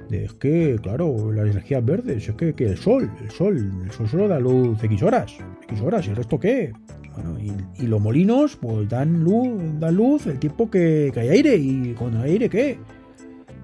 de, 0.09 0.25
es 0.25 0.35
que, 0.35 0.79
claro, 0.83 1.33
las 1.33 1.49
energías 1.49 1.85
verdes, 1.85 2.29
es 2.29 2.35
que, 2.35 2.55
que, 2.55 2.67
el 2.67 2.79
sol, 2.79 3.11
el 3.21 3.31
sol, 3.31 3.73
el 3.85 3.91
sol 3.91 4.09
solo 4.09 4.29
da 4.29 4.41
luz 4.41 4.83
X 4.83 5.03
horas, 5.03 5.37
X 5.65 5.81
horas, 5.81 6.07
¿y 6.07 6.11
el 6.11 6.17
resto 6.17 6.39
qué? 6.39 6.73
Bueno, 7.15 7.37
y, 7.79 7.87
los 7.87 8.01
molinos, 8.01 8.57
pues 8.57 8.89
dan 8.89 9.25
luz, 9.25 9.49
dan 9.79 9.97
luz 9.97 10.27
el 10.27 10.39
tiempo 10.39 10.71
que, 10.71 11.13
hay 11.17 11.29
aire, 11.29 11.57
y 11.57 11.95
cuando 11.99 12.21
hay 12.23 12.33
aire, 12.33 12.49
¿qué? 12.49 12.79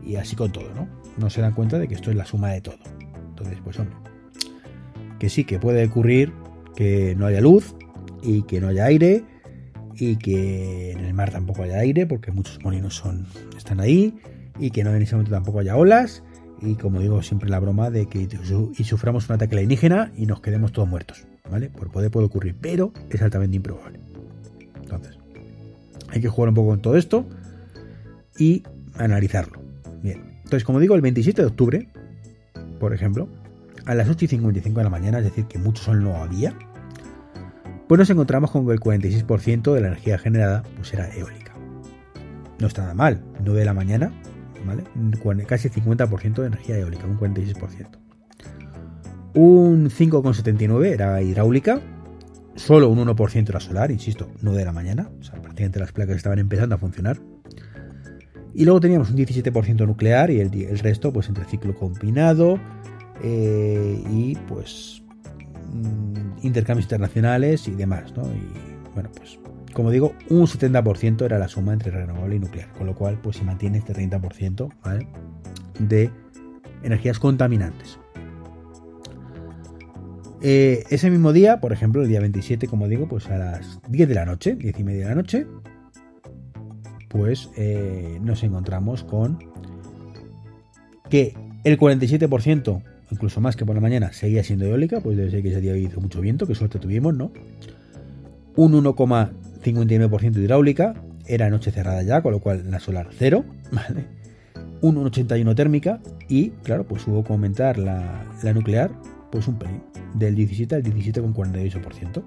Y 0.04 0.16
así 0.16 0.37
con 0.37 0.52
todo, 0.52 0.68
¿no? 0.74 0.88
No 1.16 1.30
se 1.30 1.40
dan 1.40 1.54
cuenta 1.54 1.78
de 1.78 1.88
que 1.88 1.94
esto 1.94 2.11
es 2.11 2.16
la 2.16 2.24
suma 2.24 2.50
de 2.50 2.61
todo. 2.61 2.78
Entonces, 3.30 3.59
pues 3.62 3.78
hombre, 3.78 3.96
que 5.18 5.28
sí, 5.28 5.44
que 5.44 5.59
puede 5.59 5.85
ocurrir 5.87 6.32
que 6.74 7.14
no 7.16 7.26
haya 7.26 7.40
luz 7.40 7.74
y 8.22 8.42
que 8.42 8.61
no 8.61 8.68
haya 8.68 8.85
aire 8.85 9.24
y 9.94 10.16
que 10.16 10.92
en 10.92 11.04
el 11.04 11.14
mar 11.14 11.30
tampoco 11.30 11.62
haya 11.62 11.78
aire 11.78 12.06
porque 12.06 12.30
muchos 12.30 12.62
molinos 12.62 12.94
son, 12.94 13.26
están 13.56 13.80
ahí 13.80 14.14
y 14.59 14.70
que 14.70 14.85
no 14.85 14.94
en 14.94 15.02
ese 15.02 15.14
momento 15.14 15.32
tampoco 15.32 15.61
haya 15.61 15.76
olas 15.76 16.22
y 16.61 16.74
como 16.74 17.00
digo 17.00 17.22
siempre 17.22 17.48
la 17.48 17.59
broma 17.59 17.90
de 17.90 18.06
que 18.06 18.28
y 18.76 18.85
suframos 18.85 19.28
un 19.28 19.35
ataque 19.35 19.56
alienígena 19.56 20.12
y 20.16 20.26
nos 20.26 20.40
quedemos 20.40 20.72
todos 20.72 20.88
muertos, 20.88 21.26
¿vale? 21.50 21.70
Por 21.70 21.90
poder 21.90 22.11
puede 22.11 22.26
ocurrir, 22.26 22.56
pero 22.61 22.92
es 23.11 23.22
altamente 23.22 23.56
improbable. 23.56 24.00
Entonces, 24.82 25.18
hay 26.09 26.20
que 26.20 26.28
jugar 26.28 26.50
un 26.50 26.54
poco 26.54 26.68
con 26.68 26.80
todo 26.80 26.96
esto 26.96 27.26
y 28.38 28.62
analizarlo. 28.94 29.61
Bien, 30.02 30.22
entonces 30.37 30.64
como 30.64 30.80
digo, 30.80 30.94
el 30.94 31.00
27 31.00 31.42
de 31.42 31.48
octubre, 31.48 31.88
por 32.78 32.92
ejemplo, 32.94 33.28
a 33.85 33.94
las 33.94 34.09
8 34.09 34.24
y 34.24 34.28
55 34.28 34.78
de 34.78 34.85
la 34.85 34.90
mañana, 34.90 35.18
es 35.18 35.24
decir, 35.24 35.46
que 35.46 35.59
mucho 35.59 35.82
sol 35.82 36.02
no 36.02 36.16
había, 36.16 36.54
pues 37.88 37.98
nos 37.98 38.11
encontramos 38.11 38.50
con 38.50 38.66
que 38.66 38.72
el 38.72 38.80
46% 38.80 39.72
de 39.72 39.80
la 39.80 39.88
energía 39.88 40.18
generada 40.18 40.64
pues 40.76 40.92
era 40.92 41.09
eólica. 41.14 41.54
No 42.59 42.66
está 42.66 42.82
nada 42.82 42.94
mal, 42.94 43.22
9 43.44 43.61
de 43.61 43.64
la 43.64 43.74
mañana, 43.74 44.12
¿vale? 44.66 44.85
Casi 45.46 45.68
50% 45.68 46.35
de 46.35 46.46
energía 46.46 46.78
eólica, 46.78 47.06
un 47.06 47.18
46%. 47.18 48.06
Un 49.37 49.90
5,79 49.90 50.87
era 50.87 51.20
hidráulica, 51.20 51.79
solo 52.55 52.88
un 52.88 53.07
1% 53.07 53.51
era 53.51 53.61
solar, 53.61 53.90
insisto, 53.90 54.31
9 54.40 54.59
de 54.59 54.64
la 54.64 54.72
mañana, 54.72 55.11
o 55.20 55.22
sea, 55.22 55.42
prácticamente 55.42 55.79
las 55.79 55.92
placas 55.92 56.16
estaban 56.16 56.38
empezando 56.38 56.75
a 56.75 56.79
funcionar. 56.79 57.18
Y 58.55 58.64
luego 58.64 58.81
teníamos 58.81 59.11
un 59.11 59.16
17% 59.18 59.87
nuclear 59.87 60.31
y 60.31 60.40
el, 60.40 60.79
resto 60.79 61.12
pues 61.12 61.29
entre 61.29 61.44
ciclo 61.44 61.75
combinado 61.75 62.59
eh, 63.22 64.03
y 64.11 64.37
pues 64.49 65.03
mm, 65.70 66.46
intercambios 66.46 66.87
internacionales 66.87 67.68
y 67.68 67.72
demás, 67.72 68.16
¿no? 68.16 68.22
Y 68.22 68.94
bueno, 68.94 69.11
pues 69.14 69.38
como 69.75 69.90
digo, 69.90 70.14
un 70.31 70.46
70% 70.46 71.27
era 71.27 71.38
la 71.38 71.49
suma 71.49 71.75
entre 71.75 71.90
renovable 71.90 72.37
y 72.37 72.38
nuclear, 72.38 72.72
con 72.72 72.87
lo 72.87 72.94
cual 72.94 73.18
pues 73.22 73.37
se 73.37 73.44
mantiene 73.44 73.77
este 73.77 73.92
30% 73.92 74.70
de 75.79 76.11
energías 76.83 77.18
contaminantes. 77.18 77.99
Eh, 80.42 80.85
ese 80.90 81.11
mismo 81.11 81.33
día, 81.33 81.61
por 81.61 81.72
ejemplo, 81.72 82.03
el 82.03 82.09
día 82.09 82.20
27, 82.20 82.68
como 82.68 82.88
digo, 82.88 83.09
pues 83.09 83.29
a 83.29 83.38
las 83.38 83.81
10 83.88 84.09
de 84.09 84.14
la 84.14 84.25
noche, 84.25 84.55
10 84.55 84.79
y 84.79 84.85
media 84.85 85.05
de 85.05 85.09
la 85.11 85.14
noche, 85.14 85.46
pues 87.09 87.51
eh, 87.57 88.18
nos 88.20 88.42
encontramos 88.42 89.03
con 89.03 89.38
que 91.09 91.35
el 91.64 91.79
47%, 91.79 92.83
incluso 93.11 93.40
más 93.40 93.57
que 93.57 93.64
por 93.64 93.75
la 93.75 93.81
mañana, 93.81 94.12
seguía 94.12 94.44
siendo 94.44 94.66
eólica, 94.66 95.01
pues 95.01 95.16
debe 95.16 95.31
ser 95.31 95.42
que 95.42 95.51
ese 95.51 95.61
día 95.61 95.77
hizo 95.77 96.01
mucho 96.01 96.20
viento, 96.20 96.46
que 96.46 96.55
suerte 96.55 96.79
tuvimos, 96.79 97.14
¿no? 97.14 97.33
Un 98.57 98.72
1,59% 98.72 100.33
de 100.33 100.42
hidráulica, 100.42 100.94
era 101.27 101.49
noche 101.49 101.70
cerrada 101.70 102.03
ya, 102.03 102.20
con 102.20 102.33
lo 102.33 102.40
cual 102.40 102.70
la 102.70 102.81
solar 102.81 103.09
cero, 103.16 103.44
¿vale? 103.72 104.05
Un 104.83 104.96
1,81 104.96 105.55
térmica 105.55 106.01
y, 106.29 106.51
claro, 106.62 106.87
pues 106.87 107.07
hubo 107.07 107.25
que 107.25 107.33
aumentar 107.33 107.79
la 107.79 108.27
nuclear, 108.53 108.90
pues 109.31 109.49
un 109.49 109.59
pelín, 109.59 109.83
del 110.18 110.35
17 110.35 110.74
al 110.74 110.83
17,48%. 110.83 112.22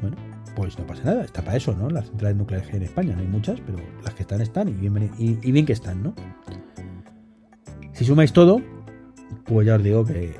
Bueno, 0.00 0.16
pues 0.54 0.78
no 0.78 0.86
pasa 0.86 1.04
nada, 1.04 1.24
está 1.24 1.42
para 1.42 1.56
eso, 1.56 1.74
¿no? 1.74 1.88
Las 1.88 2.06
centrales 2.06 2.36
nucleares 2.36 2.72
en 2.74 2.82
España, 2.82 3.14
no 3.14 3.20
hay 3.20 3.28
muchas, 3.28 3.60
pero 3.60 3.78
las 4.04 4.14
que 4.14 4.22
están 4.22 4.40
están 4.40 4.68
y 4.68 4.72
bien, 4.72 5.10
y, 5.18 5.52
bien 5.52 5.66
que 5.66 5.72
están, 5.72 6.02
¿no? 6.02 6.14
Si 7.92 8.04
sumáis 8.04 8.32
todo, 8.32 8.60
pues 9.44 9.66
ya 9.66 9.76
os 9.76 9.82
digo 9.82 10.04
que 10.04 10.34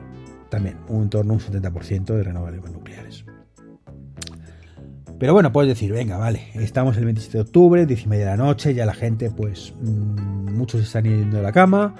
también 0.49 0.77
un 0.89 1.11
torno 1.11 1.33
a 1.33 1.37
un 1.37 1.41
70% 1.41 2.05
de 2.05 2.23
renovables 2.23 2.63
nucleares. 2.71 3.25
Pero 5.19 5.35
bueno, 5.35 5.53
puedes 5.53 5.69
decir, 5.69 5.93
venga, 5.93 6.17
vale, 6.17 6.43
estamos 6.55 6.97
el 6.97 7.05
27 7.05 7.39
de 7.39 7.43
octubre, 7.43 7.87
10 7.87 8.05
y 8.05 8.09
media 8.09 8.25
de 8.27 8.31
la 8.31 8.37
noche, 8.37 8.73
ya 8.75 8.87
la 8.87 8.95
gente, 8.95 9.31
pues, 9.31 9.75
mmm, 9.81 10.55
muchos 10.55 10.81
están 10.81 11.05
yendo 11.05 11.39
de 11.39 11.43
la 11.43 11.51
cama 11.51 11.97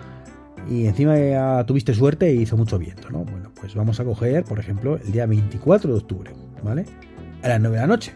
y 0.69 0.87
encima 0.87 1.19
ya 1.19 1.65
tuviste 1.67 1.95
suerte 1.95 2.33
y 2.33 2.43
hizo 2.43 2.57
mucho 2.57 2.79
viento, 2.79 3.11
¿no? 3.11 3.25
Bueno, 3.25 3.48
pues 3.61 3.75
vamos 3.75 4.01
a 4.01 4.05
coger, 4.05 4.45
por 4.45 4.59
ejemplo, 4.59 4.97
el 4.97 5.13
día 5.13 5.27
24 5.27 5.93
de 5.93 5.99
octubre, 5.99 6.33
¿vale? 6.63 6.85
a 7.43 7.49
las 7.49 7.61
9 7.61 7.77
de 7.77 7.81
la 7.81 7.87
noche. 7.87 8.15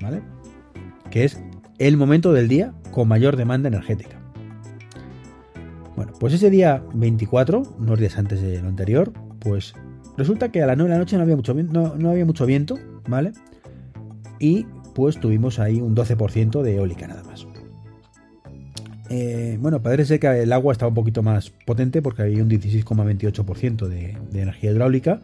¿Vale? 0.00 0.22
Que 1.10 1.24
es 1.24 1.40
el 1.78 1.96
momento 1.96 2.32
del 2.32 2.48
día 2.48 2.74
con 2.90 3.08
mayor 3.08 3.36
demanda 3.36 3.68
energética. 3.68 4.16
Bueno, 5.96 6.12
pues 6.20 6.34
ese 6.34 6.50
día 6.50 6.82
24, 6.94 7.62
unos 7.78 7.98
días 7.98 8.18
antes 8.18 8.42
de 8.42 8.60
lo 8.60 8.68
anterior, 8.68 9.12
pues 9.38 9.74
resulta 10.16 10.50
que 10.50 10.62
a 10.62 10.66
las 10.66 10.76
9 10.76 10.90
de 10.90 10.94
la 10.94 10.98
noche 10.98 11.16
no 11.16 11.22
había 11.22 11.36
mucho, 11.36 11.54
no, 11.54 11.94
no 11.96 12.10
había 12.10 12.26
mucho 12.26 12.44
viento, 12.44 12.78
¿vale? 13.08 13.32
Y 14.38 14.66
pues 14.94 15.18
tuvimos 15.18 15.58
ahí 15.58 15.80
un 15.80 15.96
12% 15.96 16.62
de 16.62 16.76
eólica 16.76 17.06
nada 17.06 17.22
más. 17.24 17.46
Eh, 19.08 19.56
bueno, 19.60 19.80
parece 19.82 20.18
que 20.18 20.42
el 20.42 20.52
agua 20.52 20.72
estaba 20.72 20.88
un 20.88 20.94
poquito 20.94 21.22
más 21.22 21.50
potente 21.50 22.02
porque 22.02 22.22
había 22.22 22.42
un 22.42 22.50
16,28% 22.50 23.86
de, 23.86 24.16
energía 24.32 24.72
hidráulica 24.72 25.20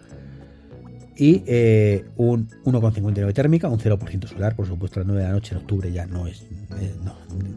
y 1.17 1.43
eh, 1.47 2.05
un 2.17 2.49
1,59 2.65 3.33
térmica, 3.35 3.69
un 3.69 3.79
0% 3.79 4.29
solar, 4.29 4.55
por 4.55 4.67
supuesto 4.67 5.01
a 5.01 5.03
las 5.03 5.07
9 5.09 5.23
de 5.23 5.29
la 5.29 5.35
noche 5.35 5.55
en 5.55 5.61
octubre 5.61 5.93
ya 5.93 6.07
no 6.07 6.27
es, 6.27 6.43
eh, 6.81 6.95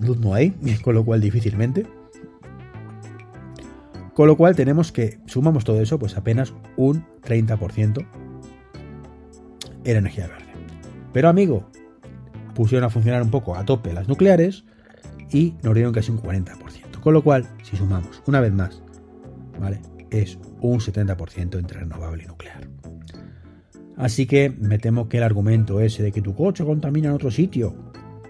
luz 0.01 0.19
no 0.19 0.33
hay, 0.33 0.51
con 0.83 0.95
lo 0.95 1.05
cual 1.05 1.21
difícilmente. 1.21 1.85
Con 4.13 4.27
lo 4.27 4.37
cual 4.37 4.55
tenemos 4.55 4.93
que, 4.93 5.19
sumamos 5.25 5.65
todo 5.65 5.81
eso, 5.81 5.99
pues 5.99 6.15
apenas 6.15 6.53
un 6.77 7.05
30% 7.23 8.07
era 9.83 9.99
energía 9.99 10.27
verde. 10.27 10.45
Pero 11.11 11.27
amigo, 11.27 11.69
pusieron 12.53 12.85
a 12.85 12.89
funcionar 12.89 13.21
un 13.21 13.29
poco 13.29 13.55
a 13.57 13.65
tope 13.65 13.93
las 13.93 14.07
nucleares 14.07 14.63
y 15.31 15.55
nos 15.63 15.73
dieron 15.73 15.93
casi 15.93 16.11
un 16.11 16.21
40%. 16.21 16.99
Con 17.01 17.13
lo 17.13 17.23
cual, 17.23 17.47
si 17.63 17.77
sumamos 17.77 18.21
una 18.25 18.39
vez 18.39 18.53
más, 18.53 18.81
¿vale? 19.59 19.81
Es 20.09 20.39
un 20.61 20.79
70% 20.79 21.59
entre 21.59 21.79
renovable 21.79 22.23
y 22.23 22.27
nuclear. 22.27 22.67
Así 23.97 24.25
que 24.25 24.49
me 24.49 24.77
temo 24.77 25.07
que 25.07 25.17
el 25.17 25.23
argumento 25.23 25.79
ese 25.79 26.03
de 26.03 26.11
que 26.11 26.21
tu 26.21 26.35
coche 26.35 26.65
contamina 26.65 27.09
en 27.09 27.15
otro 27.15 27.31
sitio 27.31 27.75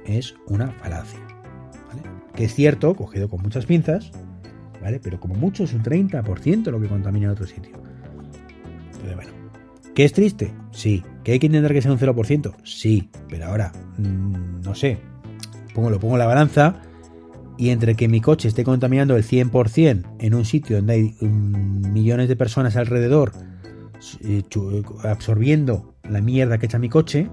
es 0.05 0.35
una 0.47 0.71
falacia. 0.71 1.19
Que 2.35 2.45
es 2.45 2.53
cierto, 2.53 2.95
cogido 2.95 3.29
con 3.29 3.41
muchas 3.41 3.65
pinzas, 3.65 4.11
¿vale? 4.81 4.99
Pero 4.99 5.19
como 5.19 5.35
mucho 5.35 5.63
es 5.63 5.73
un 5.73 5.83
30% 5.83 6.69
lo 6.69 6.81
que 6.81 6.87
contamina 6.87 7.27
en 7.27 7.31
otro 7.31 7.47
sitio. 7.47 7.77
Entonces, 8.87 9.15
bueno. 9.15 9.31
¿Que 9.93 10.03
es 10.03 10.11
triste? 10.11 10.53
Sí. 10.71 11.03
¿Que 11.23 11.31
hay 11.31 11.39
que 11.39 11.45
intentar 11.45 11.71
que 11.71 11.81
sea 11.81 11.93
un 11.93 11.97
0%? 11.97 12.55
Sí. 12.63 13.09
Pero 13.29 13.45
ahora, 13.45 13.71
mm, 13.97 14.61
no 14.61 14.75
sé. 14.75 14.99
Pongo, 15.73 15.89
lo 15.89 15.99
pongo 15.99 16.15
en 16.15 16.19
la 16.19 16.25
balanza 16.25 16.81
y 17.57 17.69
entre 17.69 17.95
que 17.95 18.07
mi 18.07 18.21
coche 18.21 18.47
esté 18.47 18.63
contaminando 18.63 19.15
el 19.15 19.23
100% 19.23 20.03
en 20.19 20.33
un 20.33 20.45
sitio 20.45 20.77
donde 20.77 20.93
hay 20.93 21.15
mm, 21.21 21.91
millones 21.91 22.27
de 22.27 22.35
personas 22.35 22.75
alrededor 22.75 23.31
eh, 24.23 24.43
absorbiendo 25.03 25.93
la 26.09 26.21
mierda 26.21 26.57
que 26.57 26.65
echa 26.65 26.79
mi 26.79 26.89
coche, 26.89 27.27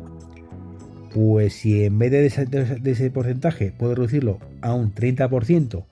pues 1.13 1.55
si 1.55 1.85
en 1.85 1.99
vez 1.99 2.11
de 2.11 2.27
ese, 2.27 3.11
porcentaje 3.11 3.73
puedo 3.77 3.95
reducirlo 3.95 4.39
a 4.61 4.73
un 4.73 4.95
30% 4.95 5.85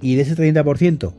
y 0.00 0.16
de 0.16 0.22
ese 0.22 0.34
30% 0.34 1.12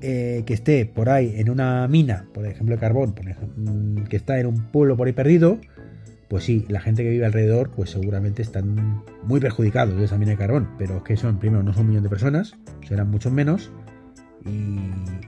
eh, 0.00 0.44
que 0.46 0.54
esté 0.54 0.86
por 0.86 1.08
ahí 1.08 1.34
en 1.36 1.50
una 1.50 1.88
mina, 1.88 2.26
por 2.32 2.46
ejemplo 2.46 2.76
de 2.76 2.80
carbón, 2.80 3.14
mm, 3.56 4.04
que 4.04 4.16
está 4.16 4.38
en 4.38 4.46
un 4.46 4.64
pueblo 4.70 4.96
por 4.96 5.08
ahí 5.08 5.12
perdido, 5.12 5.58
pues 6.28 6.44
sí, 6.44 6.66
la 6.68 6.80
gente 6.80 7.02
que 7.02 7.10
vive 7.10 7.24
alrededor, 7.24 7.70
pues 7.70 7.90
seguramente 7.90 8.42
están 8.42 9.02
muy 9.24 9.40
perjudicados 9.40 9.96
de 9.96 10.04
esa 10.04 10.18
mina 10.18 10.32
de 10.32 10.38
carbón, 10.38 10.68
pero 10.78 10.98
es 10.98 11.02
que 11.02 11.16
son, 11.16 11.38
primero, 11.38 11.62
no 11.62 11.72
son 11.72 11.82
un 11.82 11.88
millón 11.88 12.02
de 12.04 12.10
personas, 12.10 12.56
serán 12.86 13.10
muchos 13.10 13.32
menos, 13.32 13.70
y 14.44 14.78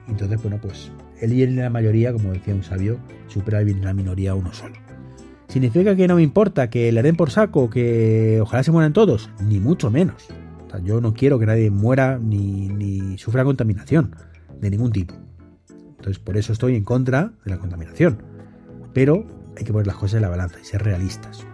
entonces, 0.09 0.41
bueno, 0.43 0.59
pues 0.61 0.93
el 1.21 1.33
y 1.33 1.47
la 1.47 1.71
mayoría, 1.71 2.13
como 2.13 2.33
decía 2.33 2.55
un 2.55 2.63
sabio, 2.63 2.99
supera 3.29 3.61
bien 3.61 3.83
la 3.85 3.93
minoría 3.93 4.35
uno 4.35 4.53
solo. 4.53 4.75
¿Significa 5.49 5.97
que 5.97 6.07
no 6.07 6.17
me 6.17 6.23
importa 6.23 6.71
que 6.71 6.93
le 6.93 7.03
den 7.03 7.17
por 7.17 7.31
saco, 7.31 7.71
que 7.71 8.39
ojalá 8.41 8.63
se 8.63 8.71
mueran 8.71 8.93
todos? 8.93 9.31
Ni 9.45 9.59
mucho 9.59 9.91
menos. 9.91 10.29
yo 10.85 11.01
no 11.01 11.13
quiero 11.13 11.39
que 11.39 11.47
nadie 11.47 11.71
muera 11.71 12.19
ni, 12.19 12.69
ni 12.69 13.19
sufra 13.19 13.45
contaminación 13.45 14.15
de 14.61 14.71
ningún 14.71 14.93
tipo. 14.93 15.15
Entonces, 15.91 16.19
por 16.19 16.37
eso 16.37 16.53
estoy 16.53 16.77
en 16.77 16.85
contra 16.85 17.33
de 17.45 17.51
la 17.51 17.59
contaminación. 17.59 18.23
Pero 18.95 19.27
hay 19.61 19.65
que 19.65 19.73
poner 19.73 19.87
las 19.87 19.97
cosas 19.97 20.17
en 20.17 20.23
la 20.23 20.29
balanza 20.29 20.59
y 20.61 20.65
ser 20.65 20.83
realistas. 20.83 21.47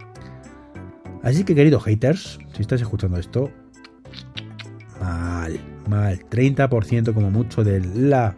Así 1.23 1.45
que, 1.45 1.55
queridos 1.55 1.85
haters, 1.85 2.39
si 2.55 2.63
estás 2.63 2.81
escuchando 2.81 3.19
esto, 3.19 3.51
mal 5.01 5.59
mal 5.89 6.19
30% 6.29 7.15
como 7.15 7.31
mucho 7.31 7.65
de 7.65 7.81
la 7.81 8.37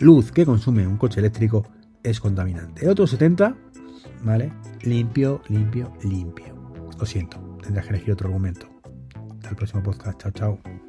luz 0.00 0.32
que 0.32 0.44
consume 0.44 0.86
un 0.86 0.96
coche 0.96 1.20
eléctrico 1.20 1.66
es 2.02 2.20
contaminante. 2.20 2.88
Otro 2.88 3.06
70, 3.06 3.56
¿vale? 4.22 4.52
Limpio, 4.82 5.42
limpio, 5.48 5.92
limpio. 6.02 6.54
Lo 6.98 7.06
siento, 7.06 7.38
tendrás 7.62 7.86
que 7.86 7.94
elegir 7.94 8.12
otro 8.12 8.28
argumento. 8.28 8.68
Hasta 9.36 9.50
el 9.50 9.56
próximo 9.56 9.82
podcast. 9.82 10.20
Chao, 10.20 10.32
chao. 10.32 10.85